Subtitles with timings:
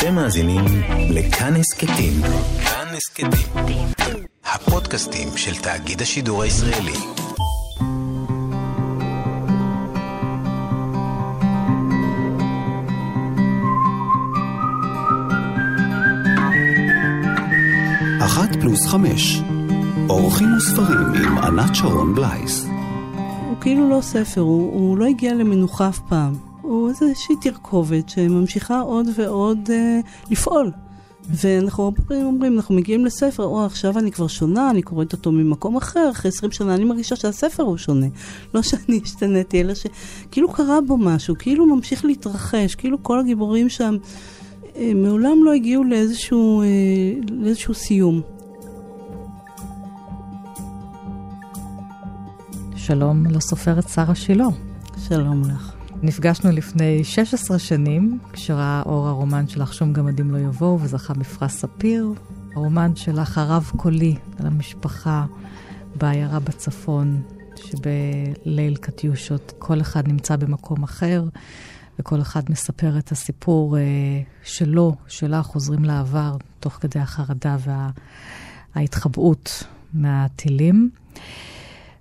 [0.00, 0.64] אתם מאזינים
[1.10, 2.12] לכאן הסכתים.
[2.64, 3.86] כאן הסכתים.
[4.44, 6.92] הפודקאסטים של תאגיד השידור הישראלי.
[18.24, 19.40] אחת פלוס חמש.
[20.08, 22.66] אורחים וספרים עם ענת שרון בלייס.
[23.48, 26.49] הוא כאילו לא ספר, הוא, הוא לא הגיע למנוחה אף פעם.
[26.70, 30.00] הוא איזושהי תרכובת שממשיכה עוד ועוד אה,
[30.30, 30.70] לפעול.
[31.28, 35.32] ואנחנו הרבה פעמים אומרים, אנחנו מגיעים לספר, או עכשיו אני כבר שונה, אני קוראת אותו
[35.32, 38.06] ממקום אחר, אחרי 20 שנה אני מרגישה שהספר הוא שונה.
[38.54, 43.96] לא שאני השתניתי, אלא שכאילו קרה בו משהו, כאילו ממשיך להתרחש, כאילו כל הגיבורים שם
[44.76, 46.66] אה, מעולם לא הגיעו לאיזשהו, אה,
[47.30, 48.20] לאיזשהו סיום.
[52.76, 54.46] שלום לסופרת שרה שילה.
[55.08, 55.79] שלום לך.
[56.02, 62.12] נפגשנו לפני 16 שנים, כשראה אור הרומן שלך שום גמדים לא יבואו, וזכה בפרס ספיר.
[62.54, 65.24] הרומן שלך, הרב קולי, על המשפחה
[65.96, 67.22] בעיירה בצפון,
[67.56, 71.24] שבליל קטיושות כל אחד נמצא במקום אחר,
[71.98, 73.82] וכל אחד מספר את הסיפור אה,
[74.44, 77.56] שלו, שלה, חוזרים לעבר, תוך כדי החרדה
[78.74, 80.90] וההתחבאות מהטילים.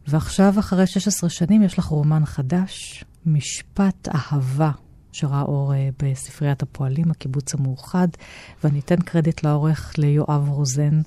[0.07, 4.71] ועכשיו, אחרי 16 שנים, יש לך רומן חדש, משפט אהבה,
[5.11, 8.07] שראה אור אה, בספריית הפועלים, הקיבוץ המאוחד,
[8.63, 11.01] ואני אתן קרדיט לעורך ליואב רוזן.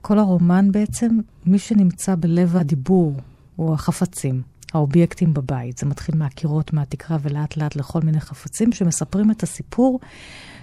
[0.00, 3.14] כל הרומן בעצם, מי שנמצא בלב הדיבור
[3.56, 4.42] הוא החפצים,
[4.74, 5.78] האובייקטים בבית.
[5.78, 10.00] זה מתחיל מהקירות, מהתקרה ולאט לאט לכל מיני חפצים שמספרים את הסיפור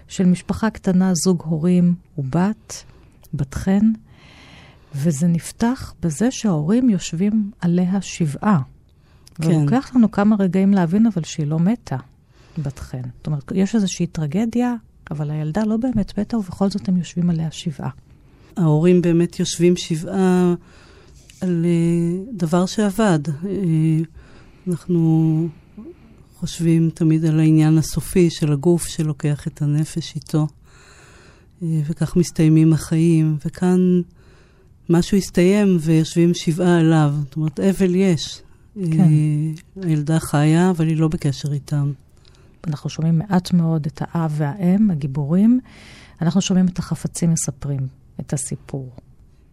[0.08, 2.84] של משפחה קטנה, זוג הורים ובת,
[3.34, 3.92] בת חן,
[4.96, 8.62] וזה נפתח בזה שההורים יושבים עליה שבעה.
[9.42, 9.52] כן.
[9.52, 11.98] ולוקח לנו כמה רגעים להבין אבל שהיא לא מתה,
[12.58, 13.02] בת חן.
[13.18, 14.76] זאת אומרת, יש איזושהי טרגדיה,
[15.12, 17.90] אבל הילדה לא באמת מתה, ובכל זאת הם יושבים עליה שבעה.
[18.58, 20.54] ההורים באמת יושבים שבעה
[21.42, 23.20] על uh, דבר שעבד.
[23.28, 23.46] Uh,
[24.68, 25.48] אנחנו
[26.36, 33.38] חושבים תמיד על העניין הסופי של הגוף שלוקח את הנפש איתו, uh, וכך מסתיימים החיים,
[33.46, 34.02] וכאן
[34.90, 37.14] משהו הסתיים ויושבים שבעה עליו.
[37.24, 38.42] זאת אומרת, אבל יש.
[38.92, 39.08] כן.
[39.82, 41.92] הילדה חיה, אבל היא לא בקשר איתם.
[42.68, 45.60] אנחנו שומעים מעט מאוד את האב והאם, הגיבורים.
[46.22, 47.88] אנחנו שומעים את החפצים מספרים
[48.20, 48.90] את הסיפור.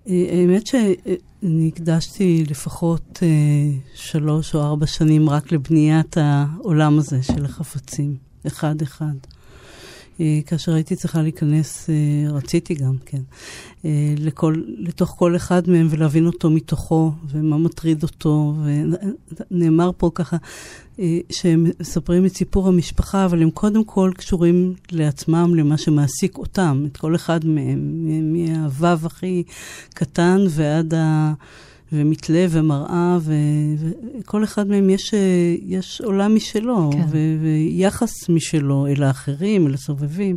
[0.06, 3.28] האמת שאני הקדשתי לפחות אה,
[3.94, 8.16] שלוש או ארבע שנים רק לבניית העולם הזה של החפצים,
[8.46, 9.14] אחד-אחד.
[10.20, 13.20] אה, כאשר הייתי צריכה להיכנס, אה, רציתי גם, כן,
[13.84, 18.54] אה, לכל, לתוך כל אחד מהם ולהבין אותו מתוכו, ומה מטריד אותו.
[19.50, 20.36] ונאמר פה ככה,
[21.30, 26.96] שהם מספרים את סיפור המשפחה, אבל הם קודם כל קשורים לעצמם, למה שמעסיק אותם, את
[26.96, 29.42] כל אחד מהם, מהוו הכי
[29.94, 31.32] קטן ועד ה...
[31.92, 33.18] ומתלה ומראה,
[34.18, 35.14] וכל אחד מהם יש,
[35.62, 37.04] יש עולם משלו, כן.
[37.08, 40.36] ו- ויחס משלו אל האחרים, אל הסובבים.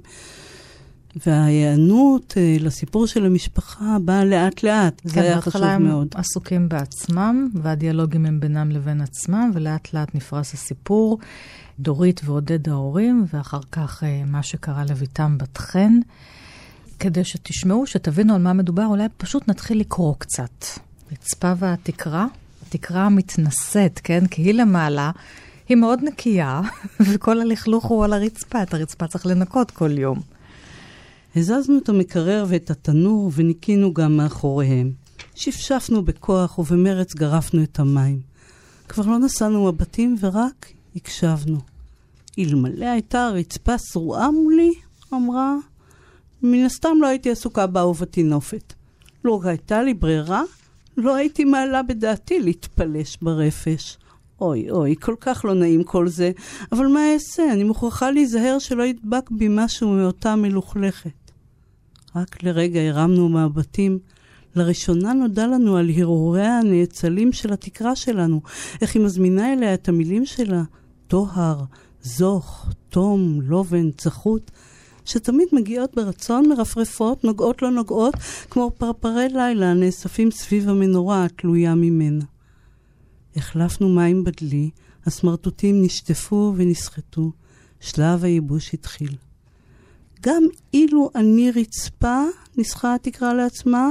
[1.26, 5.70] וההיענות אה, לסיפור של המשפחה באה לאט-לאט, כן, זה היה חשוב מאוד.
[5.72, 11.20] כן, בהתחלה הם עסוקים בעצמם, והדיאלוגים הם בינם לבין עצמם, ולאט-לאט נפרס הסיפור.
[11.80, 16.00] דורית ועודד ההורים, ואחר כך אה, מה שקרה לביתם בת חן.
[17.00, 20.66] כדי שתשמעו, שתבינו על מה מדובר, אולי פשוט נתחיל לקרוא קצת.
[21.12, 22.26] רצפה והתקרה,
[22.68, 24.28] התקרה המתנשאת, כן?
[24.28, 25.12] כי היא למעלה,
[25.70, 26.62] היא מאוד נקייה,
[27.08, 30.20] וכל הלכלוך הוא על הרצפה, את הרצפה צריך לנקות כל יום.
[31.36, 34.92] הזזנו את המקרר ואת התנור וניקינו גם מאחוריהם.
[35.36, 38.20] שפשפנו בכוח ובמרץ גרפנו את המים.
[38.88, 41.60] כבר לא נסענו מבטים ורק הקשבנו.
[42.40, 44.72] אלמלא הייתה הרצפה שרועה מולי,
[45.14, 45.56] אמרה,
[46.42, 48.74] מן הסתם לא הייתי עסוקה באהובתי נופת.
[49.26, 50.44] לא הייתה לי ברירה,
[51.00, 53.98] לא הייתי מעלה בדעתי להתפלש ברפש.
[54.42, 56.32] אוי, אוי, כל כך לא נעים כל זה,
[56.72, 57.54] אבל מה אעשה?
[57.54, 61.32] אני מוכרחה להיזהר שלא ידבק בי משהו מאותה מלוכלכת.
[62.16, 64.00] רק לרגע הרמנו מהבתים.
[64.56, 68.42] לראשונה נודע לנו על הרהוריה הנאצלים של התקרה שלנו,
[68.82, 70.64] איך היא מזמינה אליה את המילים שלה,
[71.08, 71.64] טוהר,
[72.02, 74.52] זוך, תום, לובן, צחות.
[75.10, 78.14] שתמיד מגיעות ברצון מרפרפות, נוגעות לא נוגעות,
[78.50, 82.26] כמו פרפרי לילה הנאספים סביב המנורה התלויה ממנה.
[83.36, 84.70] החלפנו מים בדלי,
[85.06, 87.32] הסמרטוטים נשטפו ונסחטו,
[87.80, 89.16] שלב הייבוש התחיל.
[90.22, 92.24] גם אילו אני רצפה,
[92.58, 93.90] ניסחה התקרה לעצמה,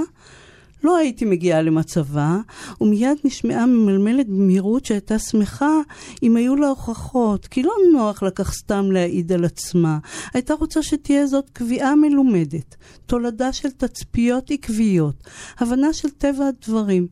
[0.84, 2.38] לא הייתי מגיעה למצבה,
[2.80, 5.80] ומיד נשמעה ממלמלת במהירות שהייתה שמחה
[6.22, 9.98] אם היו לה הוכחות, כי לא נוח לקח סתם להעיד על עצמה.
[10.34, 12.76] הייתה רוצה שתהיה זאת קביעה מלומדת,
[13.06, 15.14] תולדה של תצפיות עקביות,
[15.58, 17.06] הבנה של טבע הדברים.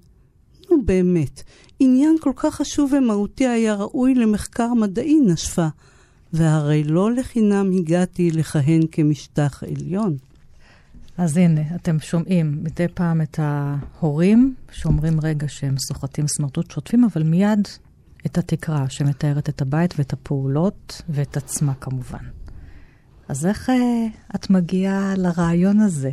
[0.71, 1.43] נו באמת,
[1.79, 5.67] עניין כל כך חשוב ומהותי היה ראוי למחקר מדעי, נשפה.
[6.33, 10.17] והרי לא לחינם הגעתי לכהן כמשטח עליון.
[11.19, 17.23] אז הנה, אתם שומעים מדי פעם את ההורים שאומרים רגע שהם סוחטים סמרטוט שוטפים, אבל
[17.23, 17.69] מיד
[18.27, 22.25] את התקרה שמתארת את הבית ואת הפעולות ואת עצמה כמובן.
[23.29, 26.11] אז איך אה, את מגיעה לרעיון הזה?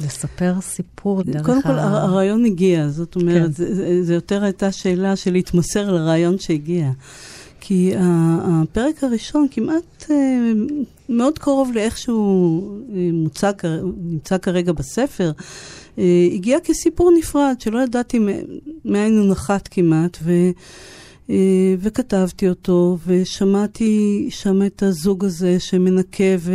[0.00, 2.02] לספר סיפור דרך קודם כל, ה...
[2.02, 3.52] הרעיון הגיע, זאת אומרת, כן.
[3.52, 6.90] זה, זה, זה יותר הייתה שאלה של להתמסר לרעיון שהגיע.
[7.60, 10.52] כי הפרק הראשון כמעט אה,
[11.08, 13.52] מאוד קרוב לאיכשהו אה, מוצג,
[13.96, 15.32] נמצא כרגע בספר,
[15.98, 18.18] אה, הגיע כסיפור נפרד, שלא ידעתי
[18.84, 20.32] מאין הוא נחת כמעט, ו,
[21.78, 26.52] וכתבתי אותו, ושמעתי שם את הזוג הזה שמנקה, ו...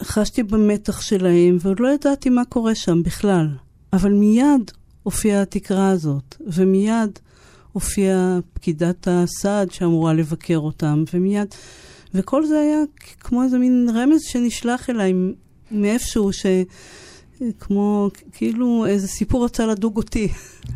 [0.00, 3.48] וחשתי במתח שלהם, ועוד לא ידעתי מה קורה שם בכלל.
[3.92, 4.70] אבל מיד
[5.02, 7.18] הופיעה התקרה הזאת, ומיד
[7.72, 11.54] הופיעה פקידת הסעד שאמורה לבקר אותם, ומיד...
[12.14, 12.78] וכל זה היה
[13.20, 15.12] כמו איזה מין רמז שנשלח אליי
[15.70, 16.46] מאיפשהו, ש...
[17.60, 20.28] כמו, כאילו איזה סיפור רצה לדוג אותי.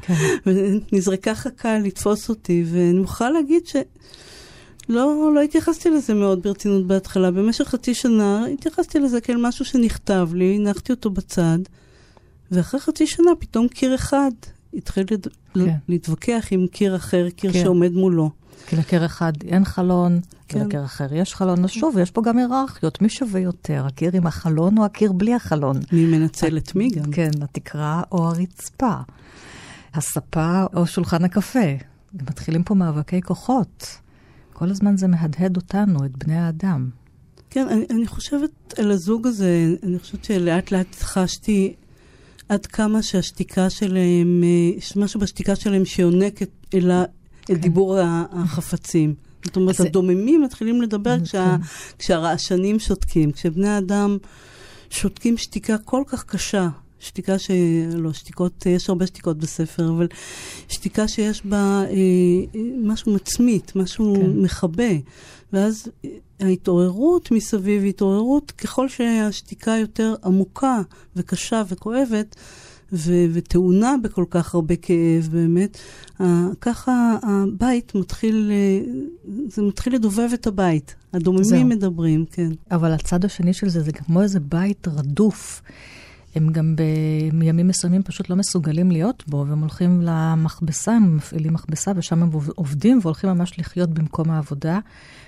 [0.03, 0.15] כן.
[0.93, 3.77] ונזרקה חכה לתפוס אותי, ואני מוכרחה להגיד ש...
[4.89, 7.31] לא, לא התייחסתי לזה מאוד ברצינות בהתחלה.
[7.31, 11.59] במשך חצי שנה התייחסתי לזה כאל משהו שנכתב לי, הנחתי אותו בצד,
[12.51, 14.31] ואחרי חצי שנה פתאום קיר אחד
[14.77, 15.27] התחיל לד...
[15.55, 15.77] כן.
[15.89, 17.63] להתווכח עם קיר אחר, קיר כן.
[17.63, 18.31] שעומד מולו.
[18.67, 20.61] כי לקיר אחד אין חלון, כן.
[20.61, 21.65] ולקיר אחר יש חלון.
[21.65, 25.35] אז שוב, יש פה גם היררכיות, מי שווה יותר, הקיר עם החלון או הקיר בלי
[25.35, 25.81] החלון?
[25.93, 27.11] מי מנצל את מי גם?
[27.13, 28.95] כן, התקרה או הרצפה,
[29.95, 31.75] הספה או שולחן הקפה.
[32.15, 33.99] מתחילים פה מאבקי כוחות.
[34.53, 36.91] כל הזמן זה מהדהד אותנו, את בני האדם.
[37.51, 41.75] כן, אני, אני חושבת על הזוג הזה, אני חושבת שלאט לאט חשתי
[42.49, 44.45] עד כמה שהשתיקה שלהם,
[44.77, 46.91] יש משהו בשתיקה שלהם שיונק את, אל,
[47.43, 47.55] כן.
[47.55, 47.99] את דיבור
[48.33, 49.15] החפצים.
[49.45, 51.67] זאת אומרת, הדוממים מתחילים לדבר כשה, כן.
[51.99, 54.19] כשהרעשנים שותקים, כשבני אדם
[54.91, 56.69] שותקים שתיקה כל כך קשה,
[57.01, 57.51] שתיקה ש...
[57.95, 60.07] לא, שתיקות, יש הרבה שתיקות בספר, אבל
[60.69, 64.31] שתיקה שיש בה אה, משהו מצמית, משהו כן.
[64.43, 64.93] מכבה.
[65.53, 65.89] ואז
[66.41, 70.81] ההתעוררות מסביב היא התעוררות, ככל שהשתיקה יותר עמוקה
[71.17, 72.37] וקשה וכואבת,
[72.93, 75.79] ו- וטעונה בכל כך הרבה כאב, באמת,
[76.21, 76.25] uh,
[76.61, 80.95] ככה הבית מתחיל, uh, זה מתחיל לדובב את הבית.
[81.13, 81.69] הדוממים.
[81.69, 82.49] מדברים, כן.
[82.71, 85.63] אבל הצד השני של זה, זה כמו איזה בית רדוף.
[86.37, 86.77] הם גם
[87.33, 92.31] בימים מסוימים פשוט לא מסוגלים להיות בו, והם הולכים למכבסה, הם מפעילים מכבסה, ושם הם
[92.55, 94.79] עובדים והולכים ממש לחיות במקום העבודה,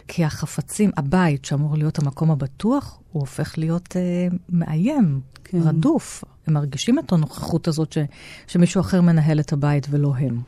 [0.08, 5.58] כי החפצים, הבית שאמור להיות המקום הבטוח, הוא הופך להיות אה, מאיים, כן.
[5.62, 6.25] רדוף.
[6.46, 7.99] הם מרגישים את הנוכחות הזאת ש,
[8.46, 10.40] שמישהו אחר מנהל את הבית ולא הם.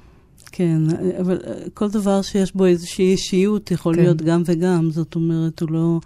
[0.53, 0.79] כן,
[1.21, 1.39] אבל
[1.75, 4.03] כל דבר שיש בו איזושהי אישיות יכול כן.
[4.03, 6.01] להיות גם וגם, זאת אומרת, הוא לא...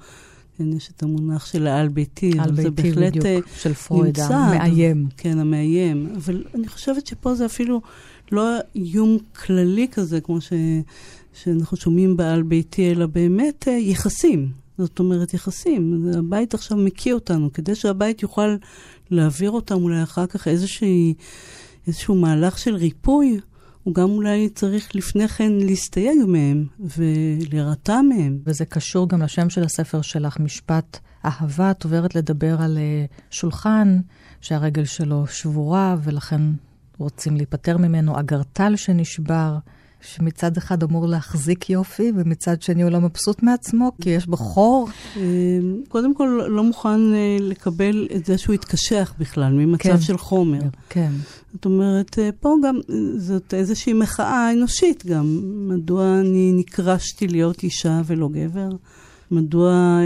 [0.58, 5.06] כן, יש את המונח של העל-ביתי, אבל זה בהחלט בדיוק, אה, של פרויד, המאיים.
[5.16, 6.12] כן, המאיים.
[6.16, 7.80] אבל אני חושבת שפה זה אפילו
[8.32, 10.52] לא איום כללי כזה, כמו ש,
[11.32, 14.48] שאנחנו שומעים בעל-ביתי, אלא באמת אה, יחסים.
[14.78, 16.10] זאת אומרת, יחסים.
[16.18, 18.56] הבית עכשיו מקיא אותנו, כדי שהבית יוכל
[19.10, 21.14] להעביר אותם אולי אחר כך איזושהי,
[21.86, 23.40] איזשהו מהלך של ריפוי.
[23.84, 28.38] הוא גם אולי צריך לפני כן להסתייג מהם ולהירתע מהם.
[28.46, 31.70] וזה קשור גם לשם של הספר שלך, משפט אהבה.
[31.70, 33.98] את עוברת לדבר על אה, שולחן
[34.40, 36.42] שהרגל שלו שבורה ולכן
[36.98, 39.56] רוצים להיפטר ממנו, אגרטל שנשבר.
[40.04, 44.88] שמצד אחד אמור להחזיק יופי, ומצד שני הוא לא מבסוט מעצמו, כי יש בו חור.
[45.16, 45.22] אמ,
[45.88, 50.00] קודם כל, לא מוכן אה, לקבל את זה שהוא יתקשח בכלל, ממצב כן.
[50.00, 50.60] של חומר.
[50.88, 51.12] כן.
[51.52, 52.78] זאת אומרת, אה, פה גם,
[53.16, 55.40] זאת איזושהי מחאה אנושית גם.
[55.68, 58.68] מדוע אני נקרשתי להיות אישה ולא גבר?
[59.34, 60.04] מדוע אה,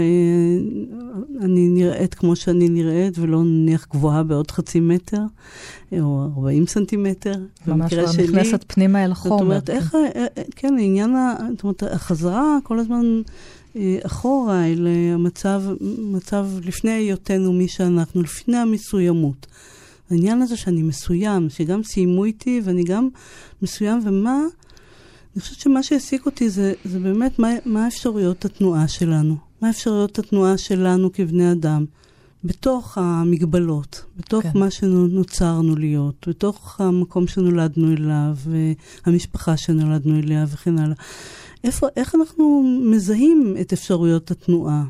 [1.41, 5.21] אני נראית כמו שאני נראית ולא נניח גבוהה בעוד חצי מטר
[5.99, 7.33] או 40 סנטימטר.
[7.67, 9.37] ממש לא שלי, נכנסת פנימה אל החומר.
[9.37, 11.15] זאת אומרת, איך, אה, אה, כן, העניין,
[11.51, 13.21] זאת אומרת, החזרה כל הזמן
[14.03, 15.63] אחורה אל המצב,
[15.97, 19.47] מצב לפני היותנו מי שאנחנו, לפני המסוימות.
[20.11, 23.09] העניין הזה שאני מסוים, שגם סיימו איתי ואני גם
[23.61, 24.41] מסוים, ומה
[25.35, 29.35] אני חושבת שמה שהעסיק אותי זה, זה באמת מה, מה אפשרויות התנועה שלנו.
[29.61, 31.85] מה אפשרויות התנועה שלנו כבני אדם.
[32.43, 34.59] בתוך המגבלות, בתוך כן.
[34.59, 38.35] מה שנוצרנו להיות, בתוך המקום שנולדנו אליו,
[39.05, 40.95] המשפחה שנולדנו אליה וכן הלאה.
[41.63, 44.83] איפה, איך אנחנו מזהים את אפשרויות התנועה?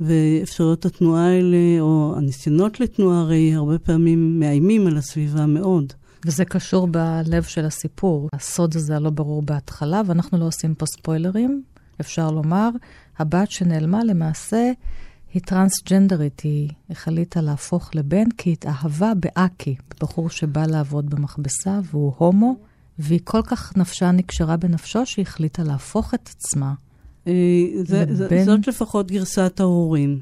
[0.00, 5.92] ואפשרויות התנועה האלה, או הניסיונות לתנועה, הרי הרבה פעמים מאיימים על הסביבה מאוד.
[6.24, 8.28] וזה קשור בלב של הסיפור.
[8.32, 11.62] הסוד הזה הלא ברור בהתחלה, ואנחנו לא עושים פה ספוילרים.
[12.00, 12.70] אפשר לומר,
[13.18, 14.72] הבת שנעלמה למעשה
[15.34, 22.56] היא טרנסג'נדרית, היא החליטה להפוך לבן כי התאהבה באקי, בחור שבא לעבוד במכבסה והוא הומו,
[22.98, 26.74] והיא כל כך נפשה נקשרה בנפשו שהיא החליטה להפוך את עצמה.
[27.26, 27.32] אה,
[27.84, 28.44] זה, לבן...
[28.44, 30.18] זאת לפחות גרסת ההורים.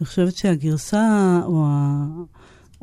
[0.00, 1.66] אני חושבת שהגרסה או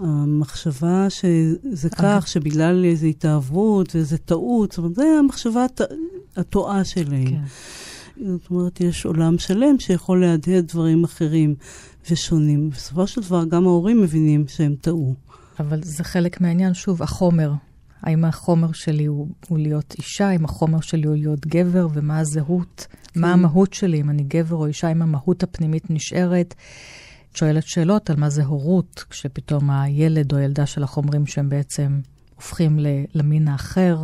[0.01, 5.65] המחשבה שזה כך, שבגלל איזו התאהבות ואיזו טעות, זאת אומרת, זה המחשבה
[6.35, 7.25] הטועה שלהם.
[7.25, 7.41] כן.
[8.25, 11.55] זאת אומרת, יש עולם שלם שיכול להדהד דברים אחרים
[12.11, 12.69] ושונים.
[12.69, 15.15] בסופו של דבר, גם ההורים מבינים שהם טעו.
[15.59, 17.53] אבל זה חלק מהעניין, שוב, החומר.
[18.01, 22.87] האם החומר שלי הוא, הוא להיות אישה, האם החומר שלי הוא להיות גבר, ומה הזהות,
[23.13, 23.19] כן.
[23.19, 26.55] מה המהות שלי, אם אני גבר או אישה, אם המהות הפנימית נשארת.
[27.39, 31.99] שואלת שאלות על מה זה הורות, כשפתאום הילד או הילדה שלך אומרים שהם בעצם
[32.35, 32.79] הופכים
[33.15, 33.97] למין האחר.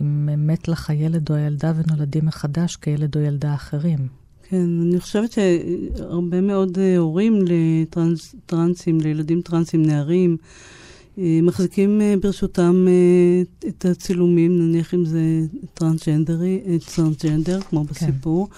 [0.00, 4.08] אם מת לך הילד או הילדה ונולדים מחדש כילד או ילדה אחרים.
[4.48, 10.36] כן, אני חושבת שהרבה מאוד אה, הורים לטרנסים, לילדים טרנסים, נערים,
[11.18, 12.86] מחזיקים אה, ברשותם
[13.68, 15.40] את הצילומים, נניח אם זה
[15.74, 16.60] טרנסג'נדרי,
[16.94, 17.92] טרנסג'נדר, כמו כן.
[17.92, 18.48] בסיפור.
[18.48, 18.54] כן.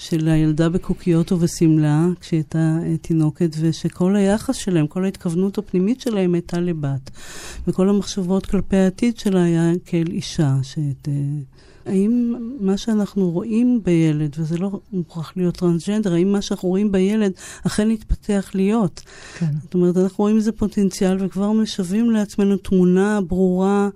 [0.00, 6.34] של הילדה בקוקיות ובשמלה, כשהיא הייתה אה, תינוקת, ושכל היחס שלהם, כל ההתכוונות הפנימית שלהם
[6.34, 7.10] הייתה לבת.
[7.68, 10.56] וכל המחשבות כלפי העתיד שלה היה כאל אישה.
[10.62, 11.12] שאת, אה,
[11.86, 17.32] האם מה שאנחנו רואים בילד, וזה לא מוכרח להיות טרנסג'נדר, האם מה שאנחנו רואים בילד
[17.66, 19.02] אכן יתפתח להיות?
[19.38, 19.46] כן.
[19.62, 23.88] זאת אומרת, אנחנו רואים איזה פוטנציאל וכבר משווים לעצמנו תמונה ברורה.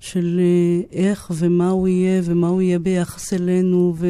[0.00, 4.06] של אה, איך ומה הוא יהיה ומה הוא יהיה ביחס אלינו ו,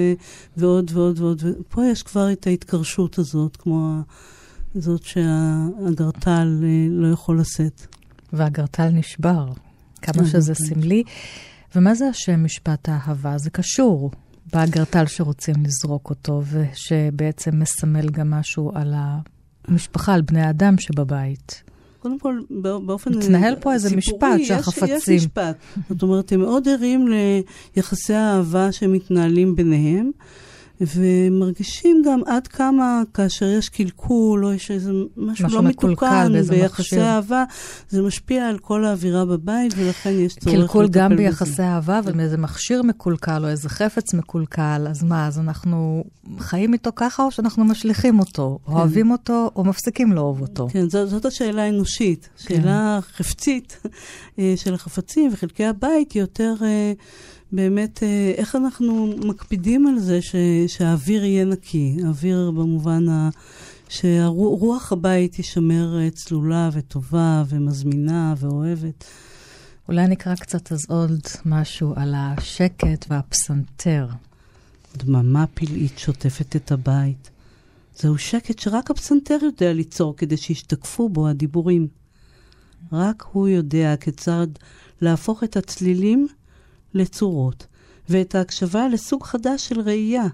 [0.57, 1.43] ועוד ועוד ועוד.
[1.61, 3.99] ופה יש כבר את ההתקרשות הזאת, כמו
[4.75, 7.87] זאת שהגרטל אה, לא יכול לשאת.
[8.33, 9.49] והגרטל נשבר,
[10.03, 11.03] כמה שזה סמלי.
[11.77, 13.39] ומה זה השם משפט האהבה?
[13.39, 14.11] זה קשור
[14.53, 18.95] באגרטל שרוצים לזרוק אותו, ושבעצם מסמל גם משהו על
[19.69, 21.63] המשפחה, על בני האדם שבבית.
[21.99, 22.41] קודם כל,
[22.87, 24.97] באופן מתנהל פה איזה משפט שהחפצים...
[24.97, 25.57] יש משפט.
[25.89, 27.09] זאת אומרת, הם מאוד ערים
[27.77, 30.11] ליחסי האהבה שמתנהלים ביניהם.
[30.81, 37.01] ומרגישים גם עד כמה כאשר יש קלקול, או יש איזה משהו, משהו לא מתוקן ביחסי
[37.01, 37.45] אהבה,
[37.89, 40.67] זה משפיע על כל האווירה בבית, ולכן יש צורך לטפל בזה.
[40.67, 45.39] קלקול גם ביחסי אהבה, אבל איזה מכשיר מקולקל, או איזה חפץ מקולקל, אז מה, אז
[45.39, 46.05] אנחנו
[46.39, 48.73] חיים איתו ככה, או שאנחנו משליכים אותו, כן.
[48.73, 50.69] אוהבים אותו, או מפסיקים לאהוב אותו?
[50.73, 52.29] כן, זאת, זאת השאלה האנושית.
[52.45, 52.55] כן.
[52.55, 53.77] שאלה חפצית
[54.39, 56.55] אה, של החפצים וחלקי הבית היא יותר...
[57.53, 60.35] באמת, אה, איך אנחנו מקפידים על זה ש,
[60.67, 63.31] שהאוויר יהיה נקי, האוויר במובן ה...
[63.91, 69.05] שרוח הבית תישמר אה, צלולה וטובה ומזמינה ואוהבת.
[69.89, 74.09] אולי נקרא קצת אז עוד משהו על השקט והפסנתר.
[74.97, 77.31] דממה פלאית שוטפת את הבית.
[77.97, 81.89] זהו שקט שרק הפסנתר יודע ליצור כדי שישתקפו בו הדיבורים.
[82.93, 84.47] רק הוא יודע כיצד
[85.01, 86.29] להפוך את הצלילים
[86.95, 87.67] לצורות,
[88.09, 90.27] ואת ההקשבה לסוג חדש של ראייה.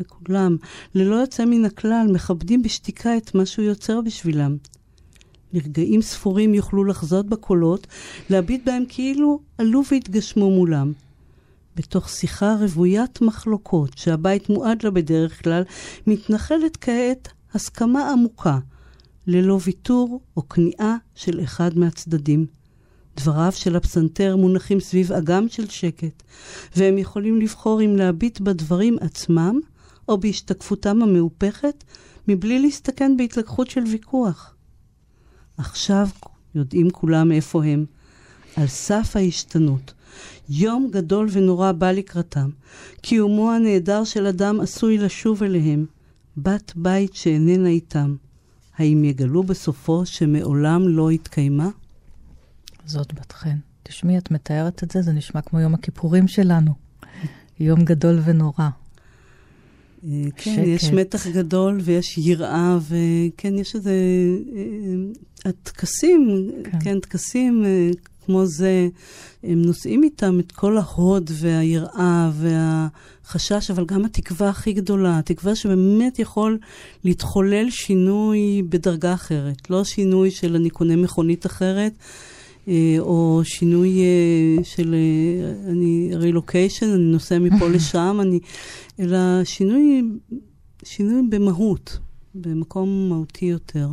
[0.00, 0.56] וכולם,
[0.94, 4.56] ללא יוצא מן הכלל, מכבדים בשתיקה את מה שהוא יוצר בשבילם.
[5.52, 7.86] לרגעים ספורים יוכלו לחזות בקולות,
[8.30, 10.92] להביט בהם כאילו עלו והתגשמו מולם.
[11.76, 15.62] בתוך שיחה רוויית מחלוקות, שהבית מועד לה בדרך כלל,
[16.06, 18.58] מתנחלת כעת הסכמה עמוקה,
[19.26, 22.46] ללא ויתור או כניעה של אחד מהצדדים.
[23.16, 26.22] דבריו של הפסנתר מונחים סביב אגם של שקט,
[26.76, 29.60] והם יכולים לבחור אם להביט בדברים עצמם,
[30.08, 31.84] או בהשתקפותם המהופכת,
[32.28, 34.54] מבלי להסתכן בהתלקחות של ויכוח.
[35.56, 36.08] עכשיו
[36.54, 37.84] יודעים כולם איפה הם,
[38.56, 39.92] על סף ההשתנות.
[40.48, 42.50] יום גדול ונורא בא לקראתם.
[43.00, 45.86] קיומו הנהדר של אדם עשוי לשוב אליהם,
[46.36, 48.16] בת בית שאיננה איתם.
[48.76, 51.68] האם יגלו בסופו שמעולם לא התקיימה?
[52.86, 53.56] זאת בת חן.
[53.82, 56.72] תשמעי, את מתארת את זה, זה נשמע כמו יום הכיפורים שלנו.
[57.60, 58.68] יום גדול ונורא.
[60.04, 60.66] אה, כן, שקט.
[60.66, 63.92] יש מתח גדול ויש יראה, וכן, יש איזה...
[64.56, 67.90] אה, הטקסים, כן, כן טקסים, אה,
[68.26, 68.88] כמו זה,
[69.42, 76.18] הם נושאים איתם את כל ההוד והיראה והחשש, אבל גם התקווה הכי גדולה, התקווה שבאמת
[76.18, 76.58] יכול
[77.04, 81.92] להתחולל שינוי בדרגה אחרת, לא שינוי של אני קונה מכונית אחרת.
[82.68, 84.94] אה, או שינוי אה, של
[85.68, 88.40] אני רילוקיישן, אני נוסע מפה לשם, אני,
[89.00, 90.02] אלא שינוי,
[90.82, 91.98] שינוי במהות,
[92.34, 93.88] במקום מהותי יותר.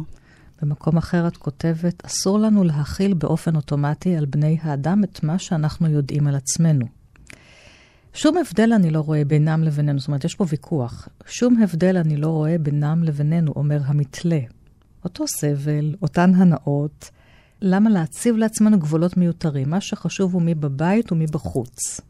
[0.62, 5.90] במקום אחר את כותבת, אסור לנו להכיל באופן אוטומטי על בני האדם את מה שאנחנו
[5.90, 6.86] יודעים על עצמנו.
[8.14, 11.08] שום הבדל אני לא רואה בינם לבינינו, זאת אומרת, יש פה ויכוח.
[11.28, 14.40] שום הבדל אני לא רואה בינם לבינינו, אומר המתלה.
[15.04, 17.10] אותו סבל, אותן הנאות.
[17.62, 19.70] למה להציב לעצמנו גבולות מיותרים?
[19.70, 22.02] מה שחשוב הוא מי בבית ומי בחוץ.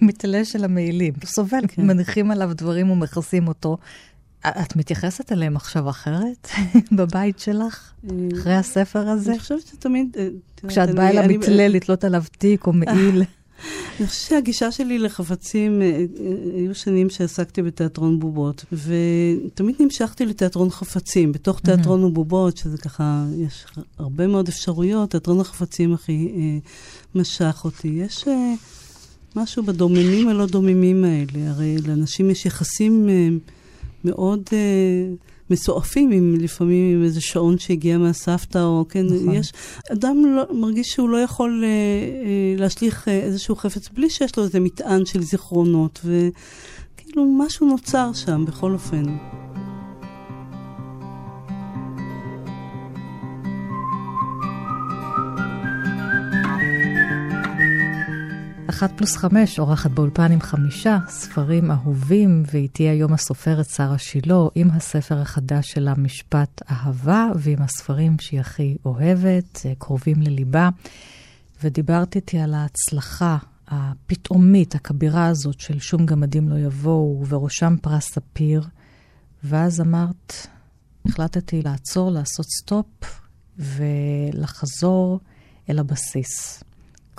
[0.00, 1.86] מתלה של המעילים, סובל, כן.
[1.86, 3.78] מניחים עליו דברים ומכסים אותו.
[4.40, 6.48] את מתייחסת אליהם עכשיו אחרת
[6.98, 7.92] בבית שלך,
[8.38, 9.30] אחרי הספר הזה?
[9.30, 10.16] אני חושבת שתמיד...
[10.18, 10.28] אה,
[10.68, 13.22] כשאת באה אל המתלה לתלות עליו תיק או מעיל.
[13.98, 16.04] אני חושבת שהגישה שלי לחפצים, אה, אה,
[16.54, 21.32] היו שנים שעסקתי בתיאטרון בובות, ותמיד נמשכתי לתיאטרון חפצים.
[21.32, 23.64] בתוך תיאטרון ובובות, שזה ככה, יש
[23.98, 26.32] הרבה מאוד אפשרויות, תיאטרון החפצים הכי
[27.14, 27.88] משך אותי.
[27.88, 28.24] יש
[29.36, 31.50] משהו בדוממים הלא דוממים האלה.
[31.50, 33.08] הרי לאנשים יש יחסים...
[34.04, 34.58] מאוד אה,
[35.50, 39.34] מסועפים, עם, לפעמים עם איזה שעון שהגיע מהסבתא, או כן, נכון.
[39.34, 39.52] יש,
[39.92, 44.42] אדם לא, מרגיש שהוא לא יכול אה, אה, להשליך אה, איזשהו חפץ בלי שיש לו
[44.42, 49.02] איזה מטען של זיכרונות, וכאילו משהו נוצר שם, בכל אופן.
[58.70, 64.70] אחת פלוס חמש, אורחת באולפן עם חמישה ספרים אהובים, ואיתי היום הסופרת שרה שילה, עם
[64.70, 70.68] הספר החדש שלה, משפט אהבה, ועם הספרים שהיא הכי אוהבת, אה, קרובים לליבה.
[71.62, 73.36] ודיברת איתי על ההצלחה
[73.68, 78.62] הפתאומית, הכבירה הזאת של שום גמדים לא יבואו, ובראשם פרס ספיר.
[79.44, 80.32] ואז אמרת,
[81.06, 83.20] החלטתי לעצור, לעשות סטופ,
[83.58, 85.20] ולחזור
[85.70, 86.64] אל הבסיס.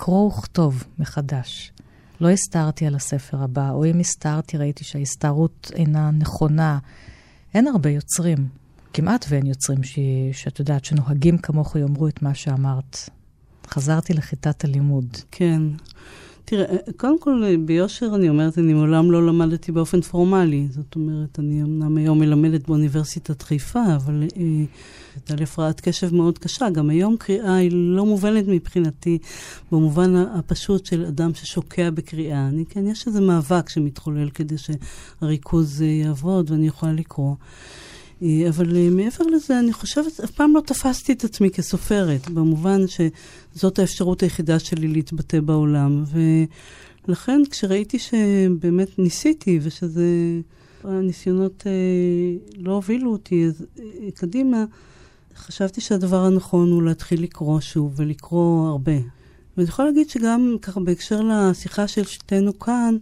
[0.00, 1.72] לקרוא ולכתוב מחדש.
[2.20, 6.78] לא הסתערתי על הספר הבא, או אם הסתערתי, ראיתי שההסתערות אינה נכונה.
[7.54, 8.48] אין הרבה יוצרים,
[8.92, 9.98] כמעט ואין יוצרים ש...
[10.32, 12.96] שאת יודעת, שנוהגים כמוך יאמרו את מה שאמרת.
[13.66, 15.16] חזרתי לכיתת הלימוד.
[15.30, 15.62] כן.
[16.44, 20.68] תראה, קודם כל, ביושר אני אומרת, אני מעולם לא למדתי באופן פורמלי.
[20.70, 24.64] זאת אומרת, אני אמנם היום מלמדת באוניברסיטת חיפה, אבל אה,
[25.14, 26.70] הייתה לי הפרעת קשב מאוד קשה.
[26.70, 29.18] גם היום קריאה היא לא מובנת מבחינתי,
[29.72, 32.48] במובן הפשוט של אדם ששוקע בקריאה.
[32.48, 37.34] אני, כן, יש איזה מאבק שמתחולל כדי שהריכוז אה, יעבוד ואני יכולה לקרוא.
[38.22, 42.80] אה, אבל אה, מעבר לזה, אני חושבת, אף פעם לא תפסתי את עצמי כסופרת, במובן
[42.86, 46.04] שזאת האפשרות היחידה שלי להתבטא בעולם.
[47.08, 50.04] ולכן, כשראיתי שבאמת ניסיתי, ושזה,
[50.84, 51.72] הניסיונות אה,
[52.56, 54.64] לא הובילו אותי אז, אה, קדימה,
[55.36, 58.92] חשבתי שהדבר הנכון הוא להתחיל לקרוא שוב, ולקרוא הרבה.
[59.56, 62.96] ואני יכולה להגיד שגם ככה בהקשר לשיחה של שתינו כאן,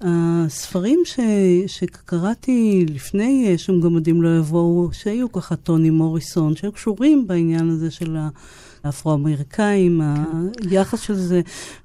[0.00, 1.20] הספרים ש,
[1.66, 8.16] שקראתי לפני שום גמדים לא יבואו, שהיו ככה טוני מוריסון, שהיו קשורים בעניין הזה של
[8.16, 8.28] ה...
[8.84, 10.68] האפרו-אמריקאים, כן.
[10.70, 11.40] היחס של זה.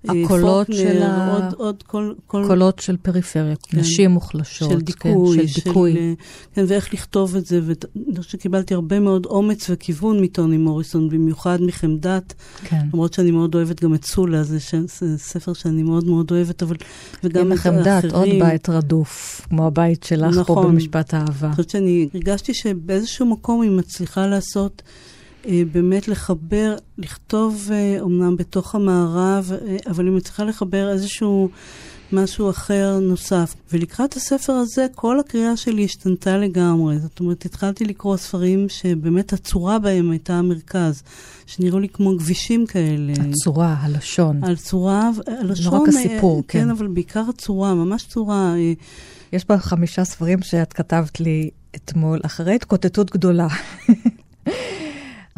[0.10, 1.34] אה, הקולות של ה...
[1.36, 2.44] עוד, עוד כל, כל...
[2.48, 3.80] קולות של פריפריה, כן.
[3.80, 4.70] נשים מוחלשות.
[4.70, 5.38] של דיכוי.
[5.38, 5.94] כן, של דיכוי.
[5.94, 6.14] של, אה,
[6.54, 11.62] כן, ואיך לכתוב את זה, ואני חושבת שקיבלתי הרבה מאוד אומץ וכיוון מטוני מוריסון, במיוחד
[11.62, 12.34] מחמדת.
[12.64, 12.82] כן.
[12.94, 14.76] למרות שאני מאוד אוהבת גם את סולה, זה, ש...
[14.76, 16.76] זה ספר שאני מאוד מאוד אוהבת, אבל...
[17.24, 18.14] וגם את האחרים.
[18.14, 20.56] עוד בית רדוף, כמו הבית שלך נכון.
[20.56, 21.48] פה במשפט אהבה.
[21.48, 24.82] אני חושבת שאני הרגשתי שבאיזשהו מקום היא מצליחה לעשות...
[25.46, 31.50] אה, באמת לחבר, לכתוב אומנם אה, בתוך המערב, אה, אבל היא מצליחה לחבר איזשהו
[32.12, 33.56] משהו אחר נוסף.
[33.74, 37.00] ולקראת הספר הזה, כל הקריאה שלי השתנתה לגמרי.
[37.00, 41.04] זאת אומרת, התחלתי לקרוא ספרים שבאמת הצורה בהם הייתה המרכז,
[41.46, 43.14] שנראו לי כמו כבישים כאלה.
[43.30, 44.44] הצורה, הלשון.
[44.44, 45.74] הצורה, הלשון.
[45.74, 46.60] לא רק הסיפור, כן.
[46.60, 48.54] כן, אבל בעיקר הצורה, ממש צורה.
[49.34, 53.48] יש בה חמישה ספרים שאת כתבת לי אתמול, אחרי התקוטטות גדולה.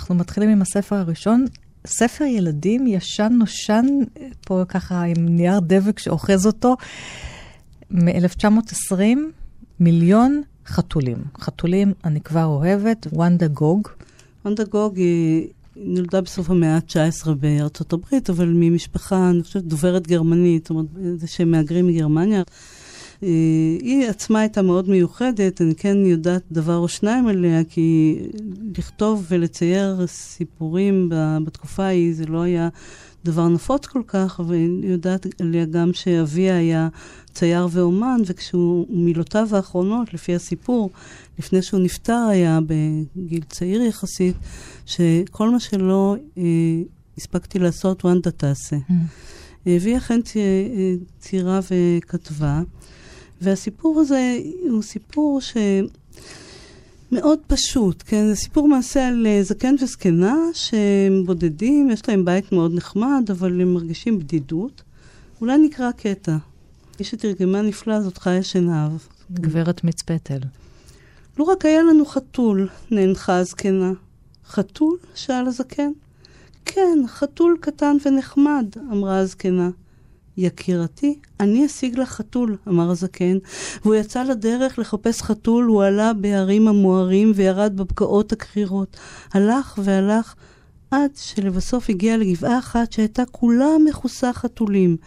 [0.04, 1.46] אנחנו מתחילים עם הספר הראשון,
[1.88, 3.86] ספר ילדים ישן נושן,
[4.46, 6.76] פה ככה עם נייר דבק שאוחז אותו,
[7.92, 9.02] מ-1920,
[9.80, 11.18] מיליון חתולים.
[11.40, 13.88] חתולים אני כבר אוהבת, וונדה גוג.
[14.46, 20.64] וונדה גוג היא נולדה בסוף המאה ה-19 בארצות הברית, אבל ממשפחה, אני חושבת, דוברת גרמנית,
[20.64, 22.44] זאת אומרת, זה שהם מהגרים מגרמניה.
[23.24, 23.28] אה,
[23.82, 28.20] היא עצמה הייתה מאוד מיוחדת, אני כן יודעת דבר או שניים עליה, כי
[28.78, 31.10] לכתוב ולצייר סיפורים
[31.46, 32.70] בתקופה ההיא זה לא היה
[33.26, 36.88] דבר נפוץ כל כך, אבל אני יודעת עליה גם שאביה היה
[37.34, 40.90] צייר ואומן, וכשהוא, מילותיו האחרונות, לפי הסיפור,
[41.40, 44.36] לפני שהוא נפטר היה בגיל צעיר יחסית,
[44.86, 46.44] שכל מה שלא אה,
[47.18, 48.76] הספקתי לעשות, וונדה תעשה.
[48.76, 48.94] Mm.
[49.68, 50.20] אה, והיא אכן
[51.20, 52.62] ציירה וכתבה,
[53.44, 55.58] והסיפור הזה הוא סיפור ש...
[57.14, 58.28] מאוד פשוט, כן?
[58.28, 63.62] זה סיפור מעשה על אה, זקן וזקנה שהם בודדים, יש להם בית מאוד נחמד, אבל
[63.62, 64.82] הם מרגישים בדידות.
[65.42, 66.38] אולי נקרא קטע.
[67.00, 68.92] מי שתרגמה נפלא זאת חיה שנהב.
[69.32, 70.40] גברת מצפתל.
[71.38, 73.92] לו רק היה לנו חתול, נאנחה הזקנה.
[74.48, 74.98] חתול?
[75.16, 75.92] שאל הזקן.
[76.66, 79.70] כן, חתול קטן ונחמד, אמרה הזקנה.
[80.38, 83.38] יקירתי, אני אשיג לך חתול, אמר הזקן,
[83.82, 88.98] והוא יצא לדרך לחפש חתול, הוא עלה בהרים המוארים וירד בבקעות הקרירות.
[89.34, 90.36] הלך והלך
[90.92, 94.98] עד שלבסוף הגיע לגבעה אחת שהייתה כולה מכוסה חתולים.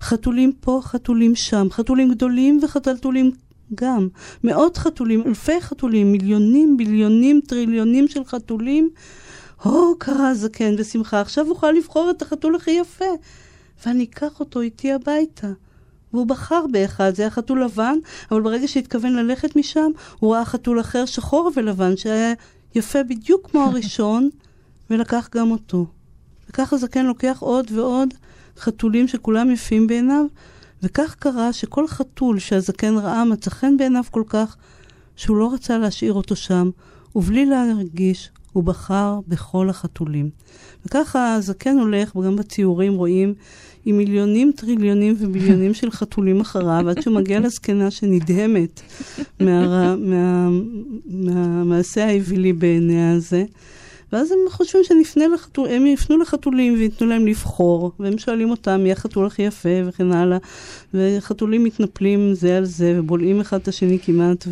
[0.00, 3.30] חתולים פה, חתולים שם, חתולים גדולים וחתלתולים
[3.74, 4.08] גם.
[4.44, 8.90] מאות חתולים, אלפי חתולים, מיליונים, ביליונים, טריליונים של חתולים.
[9.62, 13.04] הו, קרא הזקן בשמחה, עכשיו אוכל לבחור את החתול הכי יפה.
[13.86, 15.48] ואני אקח אותו איתי הביתה.
[16.12, 17.98] והוא בחר באחד, זה היה חתול לבן,
[18.30, 22.34] אבל ברגע שהתכוון ללכת משם, הוא ראה חתול אחר שחור ולבן, שהיה
[22.74, 24.28] יפה בדיוק כמו הראשון,
[24.90, 25.86] ולקח גם אותו.
[26.48, 28.14] וככה זקן לוקח עוד ועוד
[28.58, 30.24] חתולים שכולם יפים בעיניו,
[30.82, 34.56] וכך קרה שכל חתול שהזקן ראה מצא חן בעיניו כל כך,
[35.16, 36.70] שהוא לא רצה להשאיר אותו שם,
[37.14, 40.30] ובלי להרגיש, הוא בחר בכל החתולים.
[40.86, 43.34] וככה הזקן הולך, וגם בציורים רואים,
[43.84, 48.80] עם מיליונים, טריליונים וביליונים של חתולים אחריו, עד שהוא מגיע לזקנה שנדהמת
[49.40, 49.96] מהמעשה
[52.00, 53.44] מה, מה, האווילי בעיניה הזה.
[54.12, 58.92] ואז הם חושבים שנפנה לחתול, הם יפנו לחתולים וייתנו להם לבחור, והם שואלים אותם מי
[58.92, 60.38] החתול הכי יפה וכן הלאה,
[60.94, 64.48] וחתולים מתנפלים זה על זה ובולעים אחד את השני כמעט,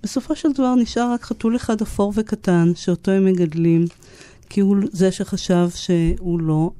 [0.00, 3.84] ובסופו של דבר נשאר רק חתול אחד אפור וקטן, שאותו הם מגדלים,
[4.48, 6.70] כי הוא זה שחשב שהוא לא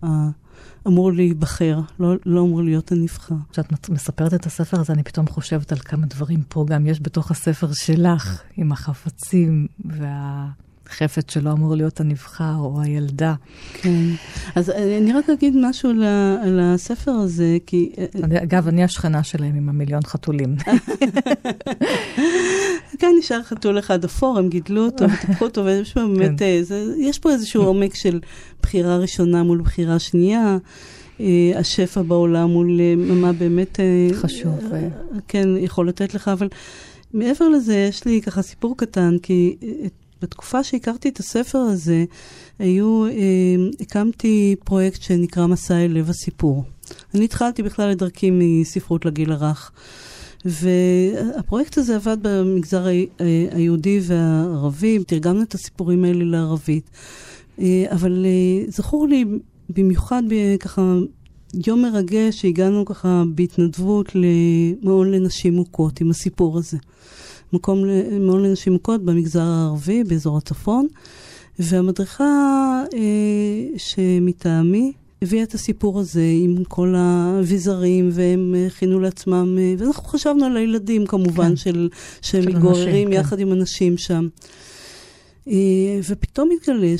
[0.86, 3.34] אמור להיבחר, לא, לא אמור להיות הנבחר.
[3.52, 7.30] כשאת מספרת את הספר הזה, אני פתאום חושבת על כמה דברים פה גם יש בתוך
[7.30, 10.48] הספר שלך, עם החפצים וה...
[10.90, 13.34] חפץ שלא אמור להיות הנבחר או הילדה.
[13.74, 14.04] כן.
[14.54, 15.90] אז אני רק אגיד משהו
[16.42, 17.92] על הספר הזה, כי...
[18.42, 20.56] אגב, אני השכנה שלהם עם המיליון חתולים.
[22.98, 26.44] כן, נשאר חתול אחד אפור, הם גידלו אותו וטיפחו אותו, ויש פה באמת, כן.
[26.44, 26.60] אה,
[26.98, 28.20] יש פה איזשהו עומק של
[28.62, 30.58] בחירה ראשונה מול בחירה שנייה.
[31.20, 33.80] אה, השפע בעולם מול אה, מה באמת...
[34.12, 34.58] חשוב.
[35.28, 36.48] כן, יכול לתת לך, אבל
[37.12, 39.56] מעבר לזה, יש לי ככה סיפור קטן, כי
[40.22, 42.04] בתקופה שהכרתי את הספר הזה,
[42.58, 43.12] היו, אה,
[43.80, 46.64] הקמתי פרויקט שנקרא מסע אל לב הסיפור.
[47.14, 49.72] אני התחלתי בכלל את דרכי מספרות לגיל הרך.
[50.44, 53.04] והפרויקט הזה עבד במגזר אה,
[53.50, 56.90] היהודי והערבי, תרגמנו את הסיפורים האלה לערבית.
[57.60, 59.24] אה, אבל אה, זכור לי
[59.68, 60.22] במיוחד
[60.60, 60.94] ככה
[61.66, 66.76] יום מרגש שהגענו ככה בהתנדבות למעון לנשים מוכות עם הסיפור הזה.
[67.52, 70.86] מקום למעון לנשים מוכות במגזר הערבי, באזור הצפון.
[71.58, 72.24] והמדריכה
[72.94, 80.44] אה, שמטעמי הביאה את הסיפור הזה עם כל האביזרים, והם הכינו לעצמם, אה, ואנחנו חשבנו
[80.44, 81.56] על הילדים כמובן, כן.
[81.56, 81.88] של,
[82.22, 83.14] שהם מתגוררים כן.
[83.14, 83.38] יחד.
[83.38, 84.28] עם אנשים שם.
[85.48, 86.94] אה, ופתאום התגלה,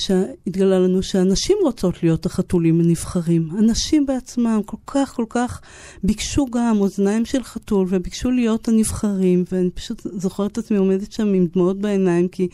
[0.46, 3.48] התגלה לנו שהנשים רוצות להיות החתולים הנבחרים.
[3.50, 5.61] הנשים בעצמם כל כך כל כך
[6.04, 11.34] ביקשו גם אוזניים של חתול וביקשו להיות הנבחרים, ואני פשוט זוכרת את עצמי עומדת שם
[11.34, 12.48] עם דמעות בעיניים, כי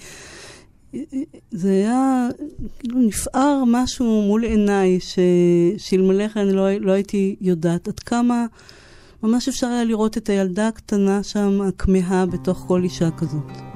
[0.94, 1.18] אה, אה,
[1.50, 2.28] זה היה,
[2.78, 4.98] כאילו נפער משהו מול עיניי,
[5.76, 8.46] שאלמלא כן לא, לא הייתי יודעת עד כמה
[9.22, 13.73] ממש אפשר היה לראות את הילדה הקטנה שם, הכמהה בתוך כל אישה כזאת.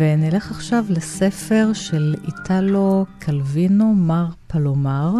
[0.00, 5.14] ונלך עכשיו לספר של איטלו קלווינו, מר פלומר,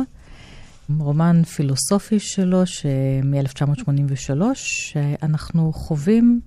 [0.99, 2.62] רומן פילוסופי שלו
[3.25, 6.40] מ-1983, שאנחנו חווים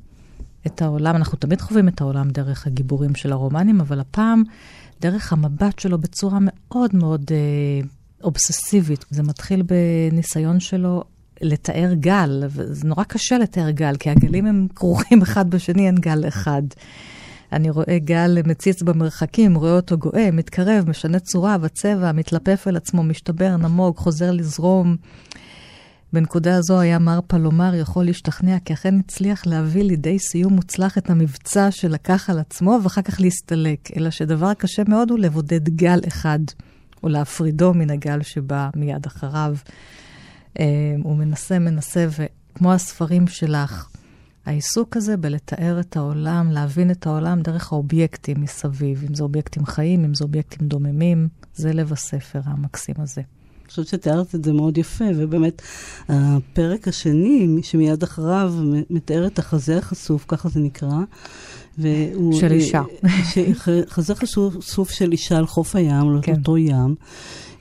[0.68, 4.44] את העולם, אנחנו תמיד חווים את העולם דרך הגיבורים של הרומנים, אבל הפעם
[5.02, 7.88] דרך המבט שלו בצורה מאוד מאוד אה,
[8.24, 9.06] אובססיבית.
[9.10, 11.04] זה מתחיל בניסיון שלו
[11.42, 16.28] לתאר גל, וזה נורא קשה לתאר גל, כי הגלים הם כרוכים אחד בשני, אין גל
[16.28, 16.64] אחד.
[17.54, 23.04] אני רואה גל מציץ במרחקים, רואה אותו גואה, מתקרב, משנה צורה וצבע, מתלפף אל עצמו,
[23.04, 24.96] משתבר, נמוג, חוזר לזרום.
[26.14, 31.10] בנקודה הזו היה מר פלומר יכול להשתכנע כי אכן הצליח להביא לידי סיום מוצלח את
[31.10, 36.40] המבצע שלקח על עצמו ואחר כך להסתלק, אלא שדבר קשה מאוד הוא לבודד גל אחד,
[37.04, 39.56] או להפרידו מן הגל שבא מיד אחריו.
[40.60, 40.66] אה,
[41.04, 43.88] הוא מנסה, מנסה, וכמו הספרים שלך,
[44.46, 50.04] העיסוק הזה בלתאר את העולם, להבין את העולם דרך האובייקטים מסביב, אם זה אובייקטים חיים,
[50.04, 53.22] אם זה אובייקטים דוממים, זה לב הספר המקסים הזה.
[53.22, 55.62] אני חושבת שתיארת את זה מאוד יפה, ובאמת,
[56.10, 58.54] הפרק השני, שמיד אחריו,
[58.90, 60.98] מתאר את החזה החשוף, ככה זה נקרא.
[61.78, 62.82] והוא, של אישה.
[63.90, 66.34] חזה חשוף של אישה על חוף הים, על כן.
[66.36, 66.96] אותו ים.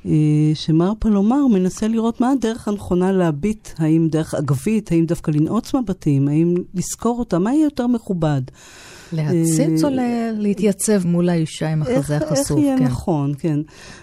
[0.06, 5.74] אה, שמר פלומר מנסה לראות מה הדרך הנכונה להביט, האם דרך אגבית, האם דווקא לנעוץ
[5.74, 8.42] מבטים, האם לזכור אותה, מה יהיה יותר מכובד.
[9.12, 12.50] להציץ או אה, להתייצב מול האישה עם החזה החשוף?
[12.50, 12.84] איך יהיה כן.
[12.84, 13.60] נכון, כן.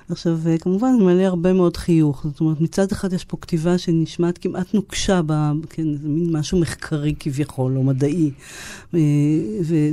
[0.10, 2.26] עכשיו, אה, כמובן, זה מלא הרבה מאוד חיוך.
[2.28, 6.60] זאת אומרת, מצד אחד יש פה כתיבה שנשמעת כמעט נוקשה, ב, כן, זה מין משהו
[6.60, 8.32] מחקרי כביכול, או מדעי,
[8.94, 9.00] אה,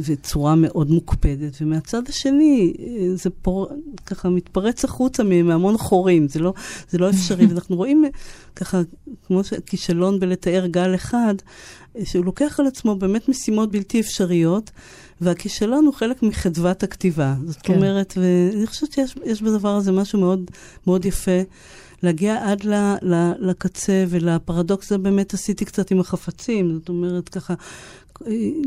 [0.05, 1.57] וצורה מאוד מוקפדת.
[1.61, 2.75] ומהצד השני,
[3.15, 3.69] זה פור,
[4.07, 6.55] ככה מתפרץ החוצה מהמון חורים, זה לא,
[6.91, 7.47] זה לא אפשרי.
[7.51, 8.05] ואנחנו רואים
[8.57, 8.81] ככה,
[9.27, 11.35] כמו כישלון בלתאר גל אחד,
[12.05, 14.71] שהוא לוקח על עצמו באמת משימות בלתי אפשריות.
[15.21, 17.35] והכישלון הוא חלק מחדוות הכתיבה.
[17.47, 17.75] זאת כן.
[17.75, 20.51] אומרת, ואני חושבת שיש בדבר הזה משהו מאוד,
[20.87, 21.41] מאוד יפה.
[22.03, 26.75] להגיע עד ל, ל, לקצה ולפרדוקס הזה באמת עשיתי קצת עם החפצים.
[26.75, 27.55] זאת אומרת, ככה,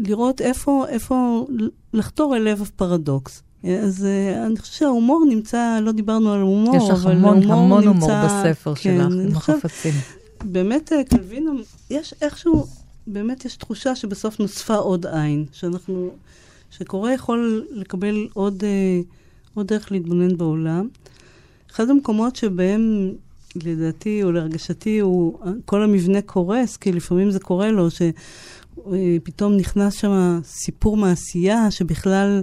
[0.08, 1.48] לראות איפה, איפה
[1.94, 3.44] לחתור אל לב הפרדוקס.
[3.64, 7.88] אז uh, אני חושבת שההומור נמצא, לא דיברנו על הומור, אבל יש לך המון המון
[7.88, 9.94] הומור בספר כן, שלך, עם החפצים.
[10.44, 11.52] באמת, אה, קלווינו,
[11.90, 12.66] יש איכשהו,
[13.08, 16.12] באמת יש תחושה שבסוף נוספה עוד עין, שאנחנו
[16.72, 19.00] שקורא יכול לקבל עוד, אה,
[19.54, 20.88] עוד דרך להתבונן בעולם.
[21.72, 23.12] אחד המקומות שבהם,
[23.56, 30.40] לדעתי או להרגשתי, הוא, כל המבנה קורס, כי לפעמים זה קורה לו, שפתאום נכנס שם
[30.44, 32.42] סיפור מעשייה שבכלל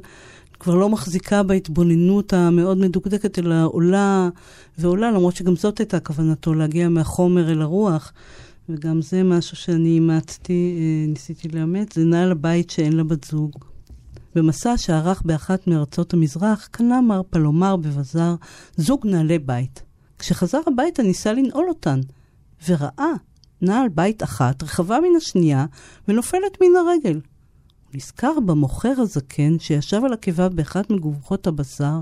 [0.61, 4.29] כבר לא מחזיקה בהתבוננות המאוד מדוקדקת, אלא עולה
[4.79, 8.13] ועולה, למרות שגם זאת הייתה כוונתו, להגיע מהחומר אל הרוח.
[8.69, 13.53] וגם זה משהו שאני אימצתי, אה, ניסיתי לאמץ, זה נעל הבית שאין לה בת זוג.
[14.35, 18.35] במסע שערך באחת מארצות המזרח, קנה מר פלומר בבזאר
[18.77, 19.83] זוג נעלי בית.
[20.19, 22.01] כשחזר הביתה ניסה לנעול אותן,
[22.69, 23.13] וראה
[23.63, 25.67] נעל בית אחת רחבה מן השנייה
[26.09, 27.21] ונופלת מן הרגל.
[27.85, 32.01] הוא נזכר במוכר הזקן שישב על הקיבה באחת מגובחות הבשר,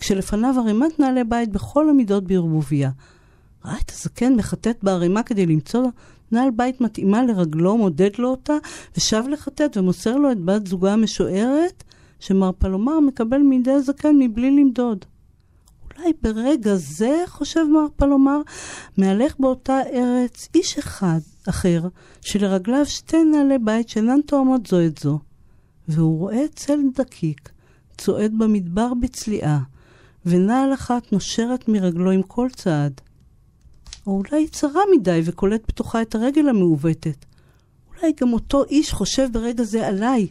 [0.00, 2.90] כשלפניו ערימת נעלי בית בכל המידות בערבוביה.
[3.64, 5.86] ראה את הזקן מחטט בערימה כדי למצוא
[6.32, 8.54] נעל בית מתאימה לרגלו, מודד לו אותה,
[8.96, 11.84] ושב לחטט ומוסר לו את בת זוגה המשוערת,
[12.20, 15.04] שמר פלומר מקבל מידי זקן מבלי למדוד.
[15.98, 18.40] אולי ברגע זה, חושב מר פלומר,
[18.96, 21.88] מהלך באותה ארץ איש אחד אחר,
[22.20, 25.18] שלרגליו שתי נעלי בית שאינן תואמות זו את זו.
[25.88, 27.50] והוא רואה צל דקיק,
[27.98, 29.60] צועד במדבר בצליעה,
[30.26, 33.00] ונעל אחת נושרת מרגלו עם כל צעד.
[34.06, 37.24] או אולי צרה מדי וקולט בתוכה את הרגל המעוותת.
[37.88, 40.26] אולי גם אותו איש חושב ברגע זה עליי,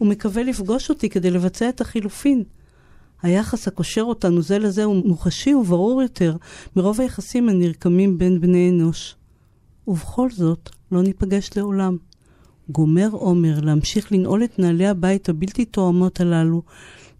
[0.00, 2.42] ומקווה לפגוש אותי כדי לבצע את החילופין.
[3.22, 6.36] היחס הקושר אותנו זה לזה הוא מוחשי וברור יותר
[6.76, 9.16] מרוב היחסים הנרקמים בין בני אנוש.
[9.88, 11.96] ובכל זאת, לא ניפגש לעולם.
[12.68, 16.62] גומר עומר להמשיך לנעול את נעלי הבית הבלתי תואמות הללו,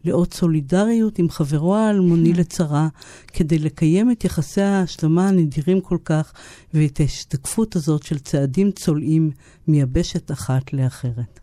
[0.05, 2.89] לאות סולידריות עם חברו האלמוני לצרה,
[3.27, 6.33] כדי לקיים את יחסי ההשלמה הנדירים כל כך,
[6.75, 9.31] ואת ההשתקפות הזאת של צעדים צולעים
[9.69, 11.41] מיבשת אחת לאחרת.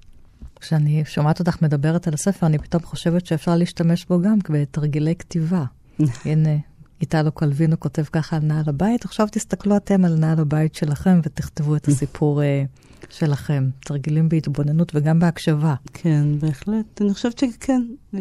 [0.59, 5.63] כשאני שומעת אותך מדברת על הספר, אני פתאום חושבת שאפשר להשתמש בו גם בתרגילי כתיבה.
[6.25, 6.57] הנה,
[7.01, 11.75] איטלו קלווינו כותב ככה על נעל הבית, עכשיו תסתכלו אתם על נעל הבית שלכם ותכתבו
[11.75, 12.63] את הסיפור אה,
[13.09, 13.69] שלכם.
[13.85, 15.75] תרגילים בהתבוננות וגם בהקשבה.
[15.93, 17.01] כן, בהחלט.
[17.01, 17.81] אני חושבת שכן.
[18.13, 18.19] אה,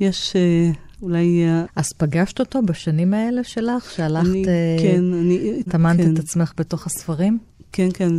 [0.00, 0.70] יש אה,
[1.02, 1.44] אולי...
[1.76, 4.44] אז פגשת אותו בשנים האלה שלך, שהלכת, אני,
[4.82, 5.62] כן, אני...
[5.62, 6.14] טמנת כן.
[6.14, 7.38] את עצמך בתוך הספרים?
[7.72, 8.12] כן, כן.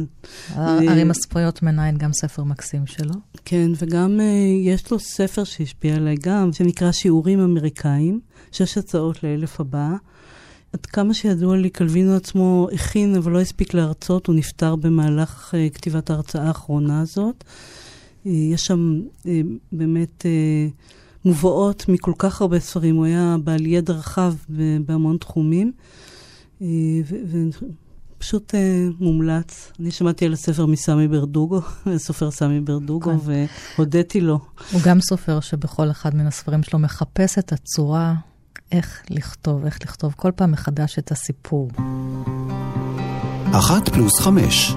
[0.58, 3.14] ערים הספריות מנין גם ספר מקסים שלו.
[3.46, 4.20] כן, וגם
[4.64, 8.20] יש לו ספר שהשפיע עליי גם, שנקרא שיעורים אמריקאים.
[8.52, 9.90] שש הצעות לאלף הבא.
[10.74, 16.10] עד כמה שידוע לי, קלווינו עצמו הכין, אבל לא הספיק להרצות, הוא נפטר במהלך כתיבת
[16.10, 17.44] ההרצאה האחרונה הזאת.
[18.26, 19.02] יש שם
[19.72, 20.26] באמת
[21.26, 24.34] מובאות מכל כך הרבה ספרים, הוא היה בעל ידע רחב
[24.86, 25.72] בהמון תחומים.
[28.24, 29.72] פשוט אה, מומלץ.
[29.80, 31.62] אני שמעתי על הספר מסמי ברדוגו,
[31.96, 33.44] הסופר סמי ברדוגו, כן.
[33.78, 34.40] והודיתי לו.
[34.72, 38.14] הוא גם סופר שבכל אחד מן הספרים שלו מחפש את הצורה
[38.72, 41.70] איך לכתוב, איך לכתוב כל פעם מחדש את הסיפור.
[43.52, 44.74] אחת פלוס חמש,